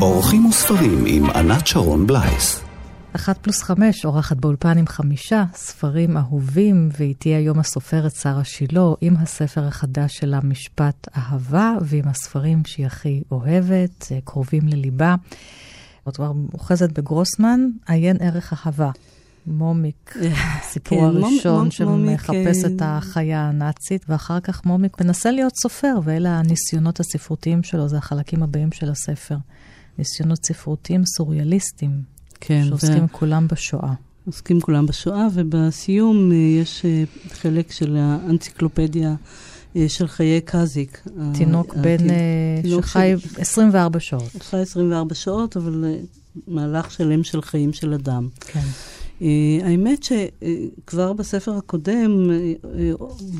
[0.00, 2.71] אורחים וספרים עם ענת שרון בלייס.
[3.16, 9.16] אחת פלוס חמש, אורחת באולפן עם חמישה ספרים אהובים, ואיתי היום הסופרת שרה שילה, עם
[9.16, 15.14] הספר החדש שלה, משפט אהבה, ועם הספרים שהיא הכי אוהבת, אה, קרובים לליבה.
[16.08, 18.90] את כבר אוחזת בגרוסמן, עיין ערך אהבה.
[19.46, 20.16] מומיק,
[20.60, 26.38] הסיפור כן, הראשון שמחפש את אה, החיה הנאצית, ואחר כך מומיק מנסה להיות סופר, ואלה
[26.38, 29.36] הניסיונות הספרותיים שלו, זה החלקים הבאים של הספר.
[29.98, 32.11] ניסיונות ספרותיים סוריאליסטיים,
[32.44, 33.12] כן, שעוסקים ו...
[33.12, 33.92] כולם בשואה.
[34.26, 39.14] עוסקים כולם בשואה, ובסיום אה, יש אה, חלק של האנציקלופדיה
[39.88, 41.02] של חיי קזיק.
[41.34, 42.06] תינוק בן,
[42.80, 44.30] שחי 24 שעות.
[44.40, 45.84] חי 24 שעות, אבל
[46.48, 48.28] מהלך שלם של חיים של אדם.
[48.40, 48.64] כן.
[49.64, 52.30] האמת שכבר בספר הקודם,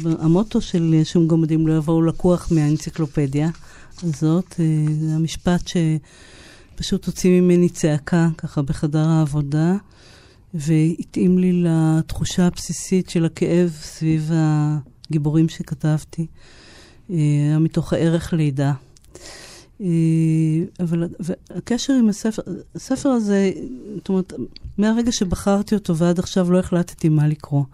[0.04, 3.50] המוטו של שום גמדים לא יבואו לקוח מהאנציקלופדיה
[4.02, 4.54] הזאת,
[5.00, 5.66] זה המשפט
[6.74, 9.76] שפשוט הוציא ממני צעקה ככה בחדר העבודה,
[10.54, 16.26] והתאים לי לתחושה הבסיסית של הכאב סביב הגיבורים שכתבתי,
[17.08, 17.12] uh,
[17.60, 18.72] מתוך הערך לידה.
[19.80, 19.86] אה,
[20.80, 21.08] אבל
[21.50, 22.42] הקשר עם הספר,
[22.74, 23.50] הספר הזה,
[23.94, 24.32] זאת אומרת,
[24.78, 27.64] מהרגע שבחרתי אותו ועד עכשיו לא החלטתי מה לקרוא.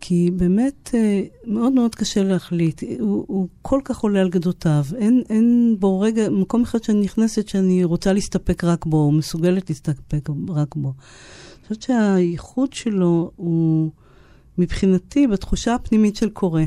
[0.00, 2.82] כי באמת אה, מאוד מאוד קשה להחליט.
[3.00, 4.84] הוא, הוא כל כך עולה על גדותיו.
[4.96, 9.70] אין, אין בו רגע, מקום אחד שאני נכנסת שאני רוצה להסתפק רק בו, או מסוגלת
[9.70, 10.88] להסתפק רק בו.
[10.88, 13.90] אני חושבת שהייחוד שלו הוא,
[14.58, 16.62] מבחינתי, בתחושה הפנימית של קורא.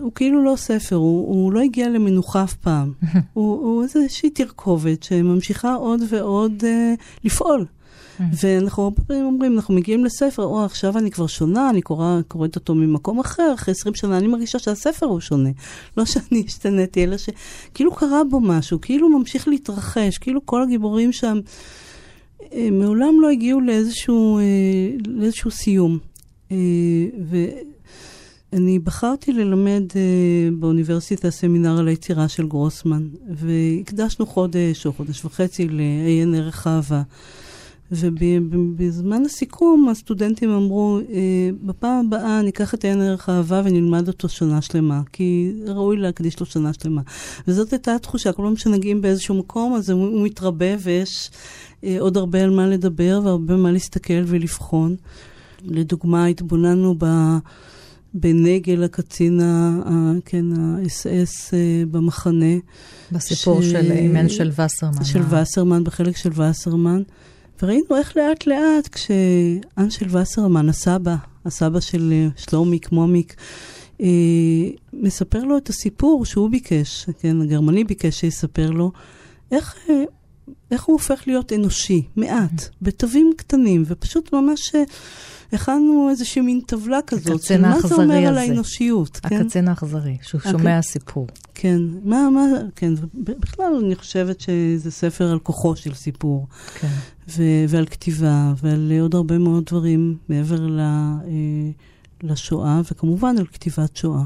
[0.00, 2.92] הוא כאילו לא ספר, הוא, הוא לא הגיע למנוחה אף פעם.
[3.32, 7.66] הוא, הוא איזושהי תרכובת שממשיכה עוד ועוד uh, לפעול.
[8.20, 12.56] ואנחנו הרבה פעמים אומרים, אנחנו מגיעים לספר, או עכשיו אני כבר שונה, אני קורא, קוראת
[12.56, 15.50] אותו ממקום אחר, אחרי 20 שנה אני מרגישה שהספר הוא שונה.
[15.96, 21.38] לא שאני השתניתי, אלא שכאילו קרה בו משהו, כאילו ממשיך להתרחש, כאילו כל הגיבורים שם
[22.52, 24.42] אה, מעולם לא הגיעו לאיזשהו, אה,
[25.06, 25.98] לאיזשהו סיום.
[27.30, 27.36] ו...
[28.52, 29.94] אני בחרתי ללמד uh,
[30.58, 37.02] באוניברסיטה סמינר על היצירה של גרוסמן, והקדשנו חודש או חודש וחצי לעיין ערך אהבה.
[37.92, 41.12] ובזמן הסיכום הסטודנטים אמרו, uh,
[41.62, 46.46] בפעם הבאה ניקח את עיין ערך אהבה ונלמד אותו שנה שלמה, כי ראוי להקדיש לו
[46.46, 47.02] שנה שלמה.
[47.48, 52.42] וזאת הייתה התחושה, כל פעם שנגיעים באיזשהו מקום, אז הוא, מתרבה ויש uh, עוד הרבה
[52.42, 54.96] על מה לדבר והרבה מה להסתכל ולבחון.
[55.64, 57.06] לדוגמה, התבוננו ב...
[58.20, 62.54] בנגל הקצין, ה, כן, האס-אס אה, במחנה.
[63.12, 63.64] בסיפור ש...
[63.64, 65.04] של אימן של וסרמן.
[65.04, 65.42] של אה.
[65.42, 67.02] וסרמן, בחלק של וסרמן.
[67.62, 73.34] וראינו איך לאט לאט כשאנשל וסרמן, הסבא, הסבא של אה, שלומיק, מומיק,
[74.00, 74.06] אה,
[74.92, 78.92] מספר לו את הסיפור שהוא ביקש, כן, הגרמני ביקש שיספר לו,
[79.52, 80.04] איך, אה,
[80.70, 84.72] איך הוא הופך להיות אנושי, מעט, בתווים קטנים, ופשוט ממש...
[85.52, 88.28] הכנו איזושהי מין טבלה כזאת, של מה זה אומר הזה.
[88.28, 89.40] על האנושיות, כן?
[89.40, 90.50] הקצין האכזרי, שהוא הק...
[90.50, 91.26] שומע סיפור.
[91.54, 96.46] כן, מה, מה, כן, בכלל אני חושבת שזה ספר על כוחו של סיפור.
[96.80, 96.88] כן.
[97.28, 101.70] ו- ועל כתיבה, ועל עוד הרבה מאוד דברים מעבר ל- אה,
[102.22, 104.24] לשואה, וכמובן על כתיבת שואה.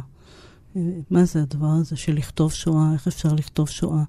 [0.77, 2.93] אה, מה זה הדבר הזה של לכתוב שואה?
[2.93, 4.03] איך אפשר לכתוב שואה?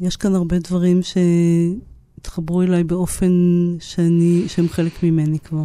[0.00, 3.32] יש כאן הרבה דברים שהתחברו אליי באופן
[3.80, 5.64] שאני, שהם חלק ממני כבר.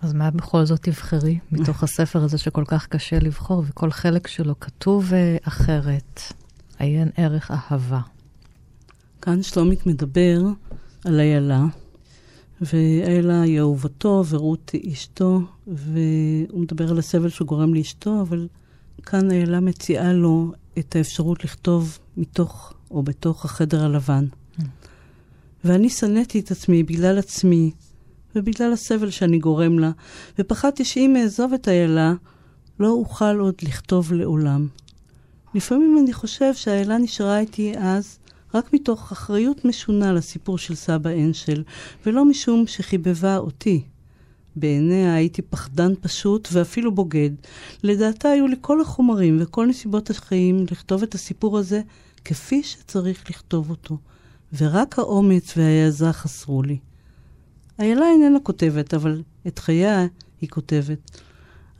[0.00, 4.60] אז מה בכל זאת תבחרי מתוך הספר הזה שכל כך קשה לבחור, וכל חלק שלו
[4.60, 6.20] כתוב אה, אחרת?
[6.78, 8.00] עיין ערך אהבה.
[9.22, 10.40] כאן שלומיק מדבר
[11.04, 11.64] על איילה,
[12.60, 18.48] ואיילה היא אהובתו ורות היא אשתו, והוא מדבר על הסבל שהוא גורם לאשתו, אבל
[19.02, 24.26] כאן איילה מציעה לו את האפשרות לכתוב מתוך או בתוך החדר הלבן.
[24.58, 24.62] Mm.
[25.64, 27.70] ואני שנאתי את עצמי בגלל עצמי,
[28.36, 29.90] ובגלל הסבל שאני גורם לה,
[30.38, 32.14] ופחדתי שאם אעזוב את איילה,
[32.80, 34.68] לא אוכל עוד לכתוב לעולם.
[35.54, 38.18] לפעמים אני חושב שהאיילה נשארה איתי אז
[38.54, 41.62] רק מתוך אחריות משונה לסיפור של סבא אנשל,
[42.06, 43.82] ולא משום שחיבבה אותי.
[44.56, 47.30] בעיניה הייתי פחדן פשוט ואפילו בוגד.
[47.82, 51.80] לדעתה היו לי כל החומרים וכל נסיבות החיים לכתוב את הסיפור הזה
[52.24, 53.98] כפי שצריך לכתוב אותו,
[54.58, 56.78] ורק האומץ וההעזה חסרו לי.
[57.78, 60.06] איילה איננה כותבת, אבל את חייה
[60.40, 61.20] היא כותבת.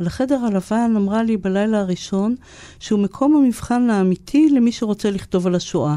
[0.01, 2.35] על החדר הלבן אמרה לי בלילה הראשון
[2.81, 5.97] שהוא מקום המבחן האמיתי למי שרוצה לכתוב על השואה.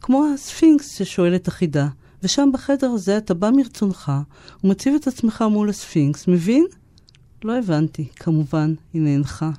[0.00, 1.88] כמו הספינקס ששואל את החידה.
[2.22, 4.12] ושם בחדר הזה אתה בא מרצונך
[4.64, 6.66] ומציב את עצמך מול הספינקס, מבין?
[7.44, 9.50] לא הבנתי, כמובן, היא נאנחה.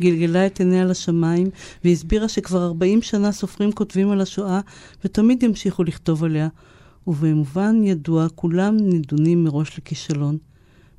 [0.00, 1.50] גלגלה את עיניה לשמיים
[1.84, 4.60] והסבירה שכבר 40 שנה סופרים כותבים על השואה
[5.04, 6.48] ותמיד ימשיכו לכתוב עליה.
[7.06, 10.38] ובמובן ידוע, כולם נידונים מראש לכישלון.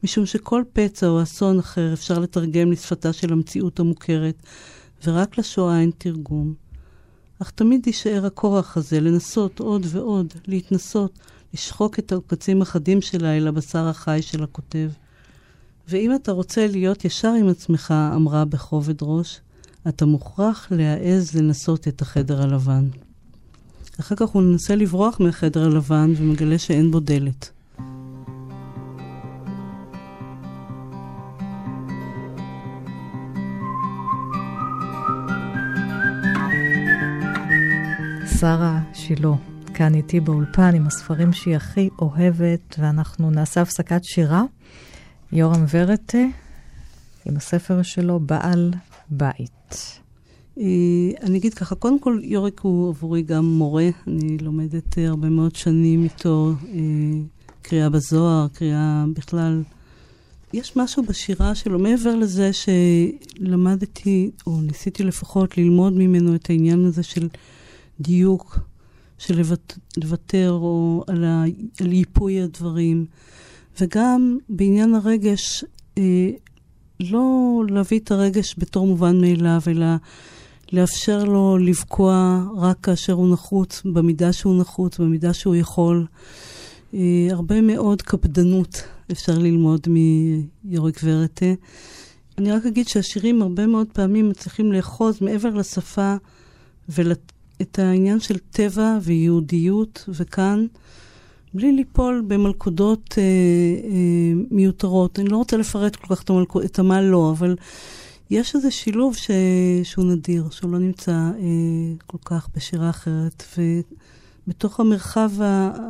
[0.04, 4.44] משום שכל פצע או אסון אחר אפשר לתרגם לשפתה של המציאות המוכרת,
[5.08, 6.54] ורק לשואה אין תרגום.
[7.42, 11.20] אך תמיד יישאר הכורח הזה לנסות עוד ועוד, להתנסות,
[11.54, 14.90] לשחוק את העוקצים החדים שלה אל הבשר החי של הכותב.
[15.90, 19.42] ואם אתה רוצה להיות ישר עם עצמך, אמרה בכובד ראש,
[19.88, 22.88] אתה מוכרח להעז לנסות את החדר הלבן.
[24.00, 27.50] אחר כך הוא מנסה לברוח מהחדר הלבן ומגלה שאין בו דלת.
[38.40, 39.30] שרה שילה,
[39.74, 44.44] כאן איתי באולפן עם הספרים שהיא הכי אוהבת, ואנחנו נעשה הפסקת שירה.
[45.32, 46.18] יורם ורטה,
[47.26, 48.74] עם הספר שלו, בעל
[49.10, 50.00] בית.
[50.58, 50.64] אה,
[51.22, 53.90] אני אגיד ככה, קודם כל, יורק הוא עבורי גם מורה.
[54.08, 56.80] אני לומדת אה, הרבה מאוד שנים איתו, אה,
[57.62, 59.64] קריאה בזוהר, קריאה בכלל.
[60.54, 67.04] יש משהו בשירה שלו, מעבר לזה שלמדתי, או ניסיתי לפחות ללמוד ממנו את העניין הזה
[67.04, 67.28] של
[68.00, 68.60] דיוק,
[69.18, 69.42] של
[69.98, 71.44] לוותר או על, ה,
[71.82, 73.06] על ייפוי הדברים.
[73.80, 75.64] וגם בעניין הרגש,
[75.98, 76.30] אה,
[77.00, 79.86] לא להביא את הרגש בתור מובן מאליו, אלא
[80.72, 86.06] לאפשר לו לבקוע רק כאשר הוא נחוץ, במידה שהוא נחוץ, במידה שהוא יכול.
[86.94, 91.54] אה, הרבה מאוד קפדנות אפשר ללמוד מיורק ורטה.
[92.38, 96.16] אני רק אגיד שהשירים הרבה מאוד פעמים מצליחים לאחוז מעבר לשפה
[96.90, 100.66] ואת העניין של טבע ויהודיות, וכאן
[101.54, 105.20] בלי ליפול במלכודות אה, אה, מיותרות.
[105.20, 107.56] אני לא רוצה לפרט כל כך את, המלכוד, את המה לא, אבל
[108.30, 109.32] יש איזה שילוב ש,
[109.84, 113.44] שהוא נדיר, שהוא לא נמצא אה, כל כך בשירה אחרת.
[114.48, 115.32] ובתוך המרחב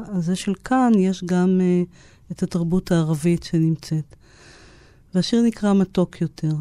[0.08, 1.84] הזה של כאן יש גם אה,
[2.32, 4.16] את התרבות הערבית שנמצאת.
[5.14, 6.54] והשיר נקרא מתוק יותר.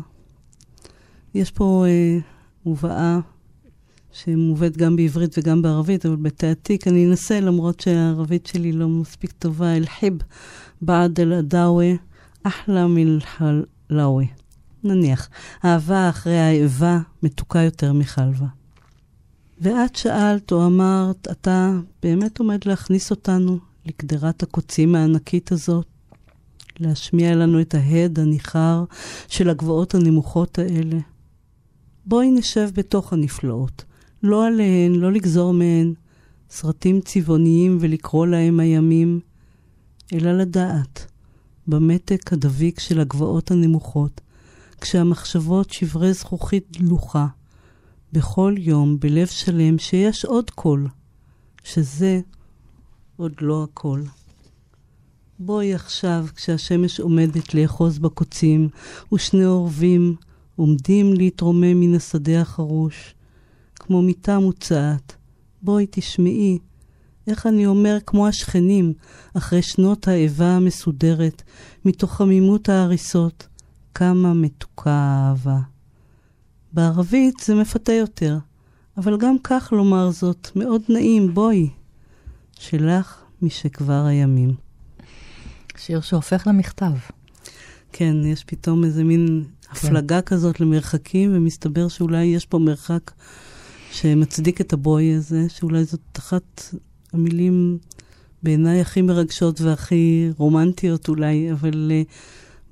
[1.35, 2.19] יש פה אה,
[2.67, 3.19] מובאה
[4.13, 9.77] שמובאת גם בעברית וגם בערבית, אבל בתעתיק אני אנסה, למרות שהערבית שלי לא מספיק טובה,
[9.77, 10.15] אל-חיב
[10.83, 11.93] בעד אל-אדאווה,
[12.43, 14.25] אחלה מלחלאווה.
[14.85, 15.29] נניח,
[15.65, 18.47] אהבה אחרי האיבה מתוקה יותר מחלבה.
[19.61, 25.87] ואת שאלת או אמרת, אתה באמת עומד להכניס אותנו לקדרת הקוצים הענקית הזאת?
[26.81, 28.85] להשמיע לנו את ההד הניחר
[29.29, 30.99] של הגבעות הנמוכות האלה?
[32.07, 33.85] בואי נשב בתוך הנפלאות,
[34.23, 35.95] לא עליהן, לא לגזור מהן
[36.51, 39.21] סרטים צבעוניים ולקרוא להם הימים,
[40.13, 41.07] אלא לדעת,
[41.67, 44.21] במתק הדביק של הגבעות הנמוכות,
[44.81, 47.27] כשהמחשבות שברי זכוכית דלוחה,
[48.13, 50.89] בכל יום, בלב שלם, שיש עוד קול,
[51.65, 52.21] שזה
[53.17, 54.03] עוד לא הכל.
[55.39, 58.69] בואי עכשיו, כשהשמש עומדת לאחוז בקוצים,
[59.13, 60.17] ושני עורבים
[60.57, 63.15] עומדים להתרומם מן השדה החרוש,
[63.89, 65.17] כמו מיטה מוצעת.
[65.63, 66.59] בואי תשמעי
[67.27, 68.93] איך אני אומר כמו השכנים,
[69.35, 71.43] אחרי שנות האיבה המסודרת,
[71.85, 73.47] מתוך חמימות ההריסות,
[73.95, 75.59] כמה מתוקה האהבה.
[76.73, 78.39] בערבית זה מפתה יותר,
[78.97, 81.69] אבל גם כך לומר זאת, מאוד נעים, בואי.
[82.59, 84.55] שלך משכבר הימים.
[85.77, 86.93] שיר שהופך למכתב.
[87.93, 89.71] כן, יש פתאום איזה מין כן.
[89.71, 93.11] הפלגה כזאת למרחקים, ומסתבר שאולי יש פה מרחק
[93.93, 96.75] שמצדיק את הבוי הזה, שאולי זאת אחת
[97.13, 97.79] המילים
[98.43, 102.13] בעיניי הכי מרגשות והכי רומנטיות אולי, אבל uh,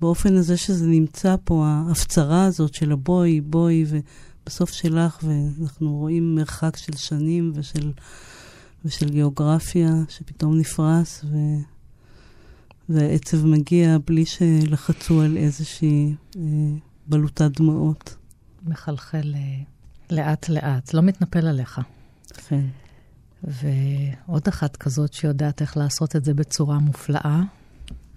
[0.00, 6.76] באופן הזה שזה נמצא פה, ההפצרה הזאת של הבוי, בוי, ובסוף שלך, ואנחנו רואים מרחק
[6.76, 7.92] של שנים ושל,
[8.84, 11.36] ושל גיאוגרפיה שפתאום נפרס, ו...
[12.88, 16.42] והעצב מגיע בלי שלחצו על איזושהי אה,
[17.06, 18.16] בלוטת דמעות.
[18.66, 19.62] מחלחל אה,
[20.11, 21.80] לאט-לאט, לא מתנפל עליך.
[22.48, 22.64] כן.
[23.44, 27.40] ועוד אחת כזאת שיודעת איך לעשות את זה בצורה מופלאה,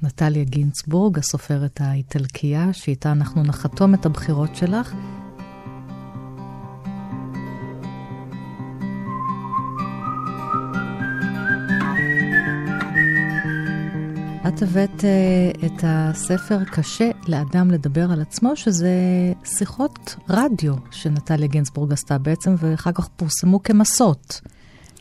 [0.02, 4.96] נטליה גינצבורג, הסופרת האיטלקייה, שאיתה אנחנו נחתום את הבחירות שלך.
[14.56, 18.90] את הבאת uh, את הספר קשה לאדם לדבר על עצמו, שזה
[19.46, 24.42] שיחות רדיו שנטליה גינזבורג עשתה בעצם, ואחר כך פורסמו כמסות.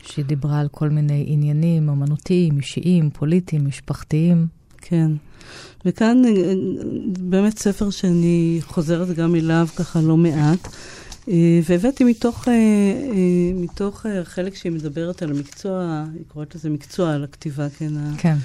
[0.03, 4.47] שהיא דיברה על כל מיני עניינים אומנותיים, אישיים, פוליטיים, משפחתיים.
[4.77, 5.11] כן.
[5.85, 6.53] וכאן אה,
[7.19, 10.67] באמת ספר שאני חוזרת גם אליו ככה לא מעט.
[11.29, 12.53] אה, והבאתי מתוך, אה,
[13.55, 17.93] מתוך חלק שהיא מדברת על המקצוע, היא קוראת לזה מקצוע, על הכתיבה, כן?
[18.17, 18.35] כן.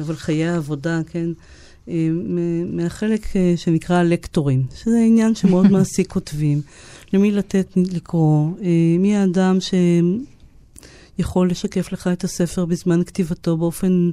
[0.00, 1.28] אבל חיי העבודה, כן?
[2.66, 3.26] מהחלק
[3.56, 6.60] שנקרא לקטורים, שזה עניין שמאוד מעסיק כותבים.
[7.12, 8.50] למי לתת לקרוא,
[8.98, 9.58] מי האדם
[11.18, 14.10] שיכול לשקף לך את הספר בזמן כתיבתו באופן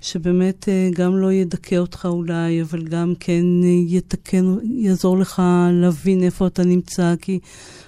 [0.00, 5.42] שבאמת אה, גם לא ידכא אותך אולי, אבל גם כן אה, יתקן, יעזור לך
[5.72, 7.38] להבין איפה אתה נמצא, כי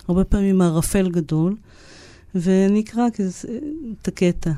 [0.08, 1.56] הרבה פעמים הערפל גדול.
[2.34, 3.06] ואני אקרא
[4.00, 4.50] את הקטע.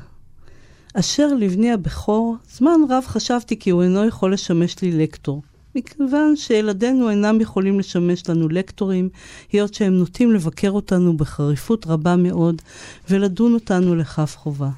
[0.99, 5.41] אשר לבני הבכור, זמן רב חשבתי כי הוא אינו יכול לשמש לי לקטור.
[5.75, 9.09] מכיוון שילדינו אינם יכולים לשמש לנו לקטורים,
[9.51, 12.61] היות שהם נוטים לבקר אותנו בחריפות רבה מאוד
[13.09, 14.69] ולדון אותנו לכף חובה.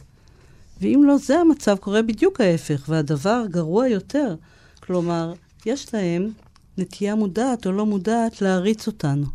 [0.81, 4.35] ואם לא זה המצב, קורה בדיוק ההפך, והדבר גרוע יותר.
[4.79, 5.33] כלומר,
[5.65, 6.29] יש להם
[6.77, 9.25] נטייה מודעת או לא מודעת להריץ אותנו.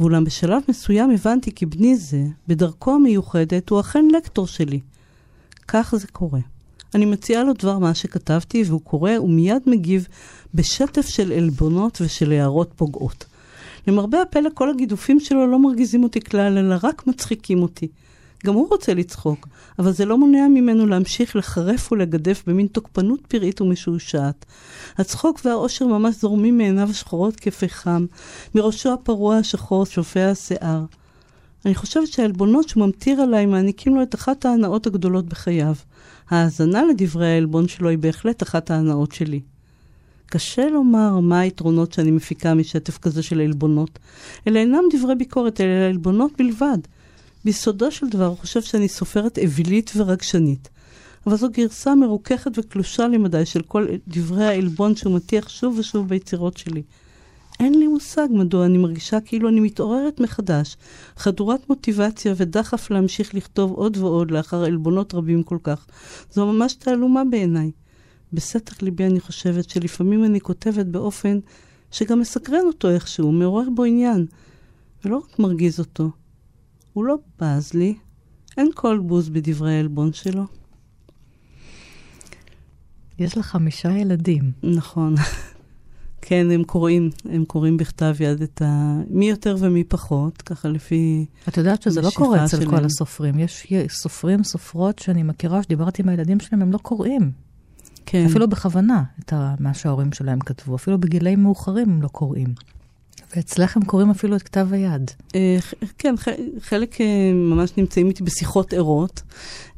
[0.00, 4.80] ואולם בשלב מסוים הבנתי כי בני זה, בדרכו המיוחדת, הוא אכן לקטור שלי.
[5.68, 6.40] כך זה קורה.
[6.94, 10.08] אני מציעה לו דבר מה שכתבתי, והוא קורא ומיד מגיב
[10.54, 13.24] בשטף של עלבונות ושל הערות פוגעות.
[13.86, 17.88] למרבה הפלא, כל הגידופים שלו לא מרגיזים אותי כלל, אלא רק מצחיקים אותי.
[18.46, 19.48] גם הוא רוצה לצחוק,
[19.78, 24.44] אבל זה לא מונע ממנו להמשיך לחרף ולגדף במין תוקפנות פראית ומשועשעת.
[24.98, 28.06] הצחוק והאושר ממש זורמים מעיניו השחורות כפחם,
[28.54, 30.84] מראשו הפרוע השחור שופע השיער.
[31.66, 35.74] אני חושבת שהעלבונות שהוא ממטיר עליי מעניקים לו את אחת ההנאות הגדולות בחייו.
[36.30, 39.40] ההאזנה לדברי העלבון שלו היא בהחלט אחת ההנאות שלי.
[40.26, 43.98] קשה לומר מה היתרונות שאני מפיקה משטף כזה של עלבונות.
[44.48, 46.78] אלה אינם דברי ביקורת, אלה עלבונות בלבד.
[47.44, 50.68] ביסודו של דבר הוא חושב שאני סופרת אווילית ורגשנית.
[51.26, 56.56] אבל זו גרסה מרוככת וקלושה למדי של כל דברי העלבון שהוא מטיח שוב ושוב ביצירות
[56.56, 56.82] שלי.
[57.60, 60.76] אין לי מושג מדוע אני מרגישה כאילו אני מתעוררת מחדש,
[61.16, 65.86] חדורת מוטיבציה ודחף להמשיך לכתוב עוד ועוד לאחר עלבונות רבים כל כך.
[66.30, 67.70] זו ממש תעלומה בעיניי.
[68.32, 71.38] בסתר ליבי אני חושבת שלפעמים אני כותבת באופן
[71.90, 74.26] שגם מסקרן אותו איכשהו, מעורר בו עניין,
[75.04, 76.10] ולא רק מרגיז אותו.
[76.92, 77.94] הוא לא בז לי,
[78.56, 80.44] אין כל בוז בדברי העלבון שלו.
[83.18, 84.52] יש לך חמישה ילדים.
[84.62, 85.14] נכון.
[86.28, 88.98] כן, הם קוראים, הם קוראים בכתב יד את ה...
[89.10, 91.26] מי יותר ומי פחות, ככה לפי...
[91.48, 92.70] את יודעת שזה לא קורה אצל שלהם.
[92.70, 93.38] כל הסופרים.
[93.38, 97.30] יש סופרים, סופרות שאני מכירה, שדיברתי עם הילדים שלהם, הם לא קוראים.
[98.06, 98.26] כן.
[98.26, 100.76] אפילו בכוונה, את מה שההורים שלהם כתבו.
[100.76, 102.54] אפילו בגילאים מאוחרים הם לא קוראים.
[103.36, 105.10] ואצלך הם קוראים אפילו את כתב היד.
[105.34, 105.58] אה,
[105.98, 106.14] כן,
[106.60, 109.22] חלק אה, ממש נמצאים איתי בשיחות ערות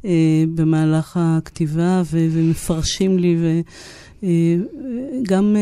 [0.05, 3.63] אה, במהלך הכתיבה ומפרשים לי,
[4.23, 5.55] וגם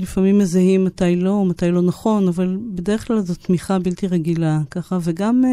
[0.00, 4.98] לפעמים מזהים מתי לא, מתי לא נכון, אבל בדרך כלל זו תמיכה בלתי רגילה, ככה,
[5.02, 5.44] וגם...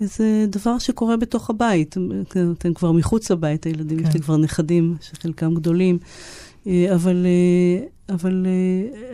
[0.00, 1.96] איזה דבר שקורה בתוך הבית.
[2.58, 4.08] אתם כבר מחוץ לבית, הילדים, כן.
[4.08, 5.98] יש לי כבר נכדים, שחלקם גדולים.
[6.66, 7.26] אבל
[8.08, 8.46] אבל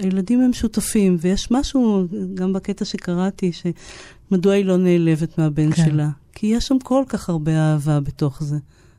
[0.00, 5.84] הילדים הם שותפים, ויש משהו, גם בקטע שקראתי, שמדוע היא לא נעלבת מהבן כן.
[5.84, 6.08] שלה.
[6.32, 8.56] כי יש שם כל כך הרבה אהבה בתוך זה.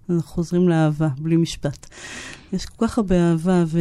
[0.10, 1.88] אנחנו חוזרים לאהבה, בלי משפט.
[2.54, 3.80] יש כל כך הרבה אהבה, ו...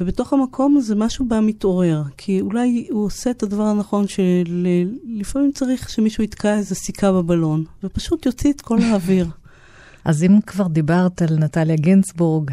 [0.00, 2.02] ובתוך המקום הזה משהו בה מתעורר.
[2.16, 8.26] כי אולי הוא עושה את הדבר הנכון, שלפעמים צריך שמישהו יתקע איזה סיכה בבלון, ופשוט
[8.26, 9.26] יוציא את כל האוויר.
[10.04, 12.50] אז אם כבר דיברת על נטליה גינצבורג,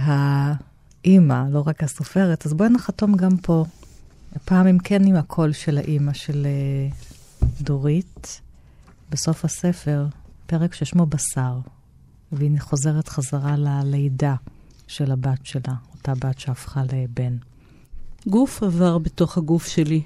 [1.05, 3.65] אימא, לא רק הסופרת, אז בואי נחתום גם פה.
[4.35, 6.47] הפעם אם כן עם הקול של האימא של
[7.41, 8.41] uh, דורית,
[9.09, 10.05] בסוף הספר,
[10.45, 11.59] פרק ששמו בשר,
[12.33, 14.35] והיא חוזרת חזרה ללידה
[14.87, 17.35] של הבת שלה, אותה בת שהפכה לבן.
[18.27, 20.01] גוף עבר בתוך הגוף שלי,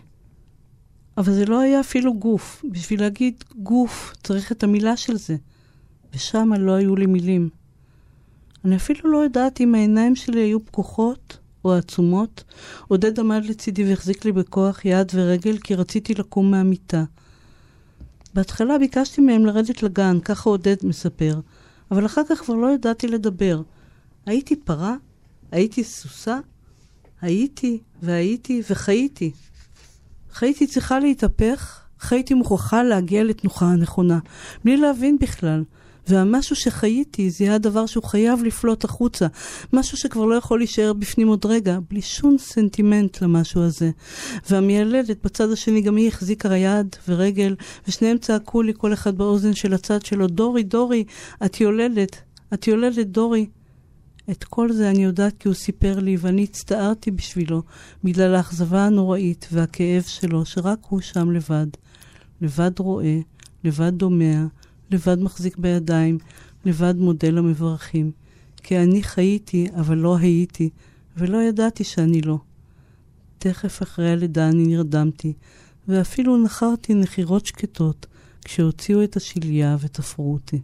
[1.17, 2.65] אבל זה לא היה אפילו גוף.
[2.71, 5.35] בשביל להגיד גוף, צריך את המילה של זה.
[6.13, 7.49] ושם לא היו לי מילים.
[8.65, 12.43] אני אפילו לא יודעת אם העיניים שלי היו פקוחות או עצומות.
[12.87, 17.03] עודד עמד לצידי והחזיק לי בכוח יד ורגל כי רציתי לקום מהמיטה.
[18.33, 21.39] בהתחלה ביקשתי מהם לרדת לגן, ככה עודד מספר,
[21.91, 23.61] אבל אחר כך כבר לא ידעתי לדבר.
[24.25, 24.95] הייתי פרה?
[25.51, 26.39] הייתי סוסה?
[27.21, 29.31] הייתי והייתי וחייתי.
[30.31, 34.19] חייתי צריכה להתהפך, חייתי מוכרחה להגיע לתנוחה הנכונה,
[34.63, 35.63] בלי להבין בכלל.
[36.09, 39.27] והמשהו שחייתי זה היה הדבר שהוא חייב לפלוט החוצה.
[39.73, 43.91] משהו שכבר לא יכול להישאר בפנים עוד רגע, בלי שום סנטימנט למשהו הזה.
[44.49, 47.55] והמיילדת בצד השני, גם היא החזיקה יד ורגל,
[47.87, 51.03] ושניהם צעקו לי כל אחד באוזן של הצד שלו, דורי, דורי,
[51.45, 52.21] את יולדת,
[52.53, 53.47] את יולדת, דורי.
[54.31, 57.61] את כל זה אני יודעת כי הוא סיפר לי, ואני הצטערתי בשבילו,
[58.03, 61.67] בגלל האכזבה הנוראית והכאב שלו, שרק הוא שם לבד.
[62.41, 63.19] לבד רואה,
[63.63, 64.45] לבד דומע,
[64.91, 66.17] לבד מחזיק בידיים,
[66.65, 68.11] לבד מודה למברכים.
[68.63, 70.69] כי אני חייתי, אבל לא הייתי,
[71.17, 72.37] ולא ידעתי שאני לא.
[73.37, 75.33] תכף אחרי הלידה אני נרדמתי,
[75.87, 78.05] ואפילו נחרתי נחירות שקטות,
[78.45, 80.61] כשהוציאו את השליה ותפרו אותי.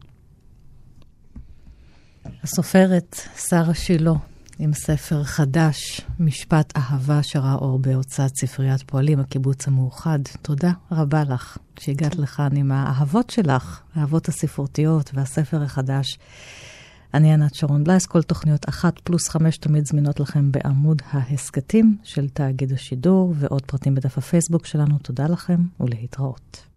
[2.43, 3.19] הסופרת
[3.49, 4.13] שרה שילה,
[4.59, 10.19] עם ספר חדש, משפט אהבה שראה אור בהוצאת ספריית פועלים, הקיבוץ המאוחד.
[10.41, 16.17] תודה רבה לך שהגעת לכאן עם האהבות שלך, האהבות הספרותיות והספר החדש.
[17.13, 22.29] אני ענת שרון בלייס, כל תוכניות אחת פלוס חמש תמיד זמינות לכם בעמוד ההסכתים של
[22.29, 24.97] תאגיד השידור, ועוד פרטים בדף הפייסבוק שלנו.
[24.97, 26.72] תודה לכם ולהתראות.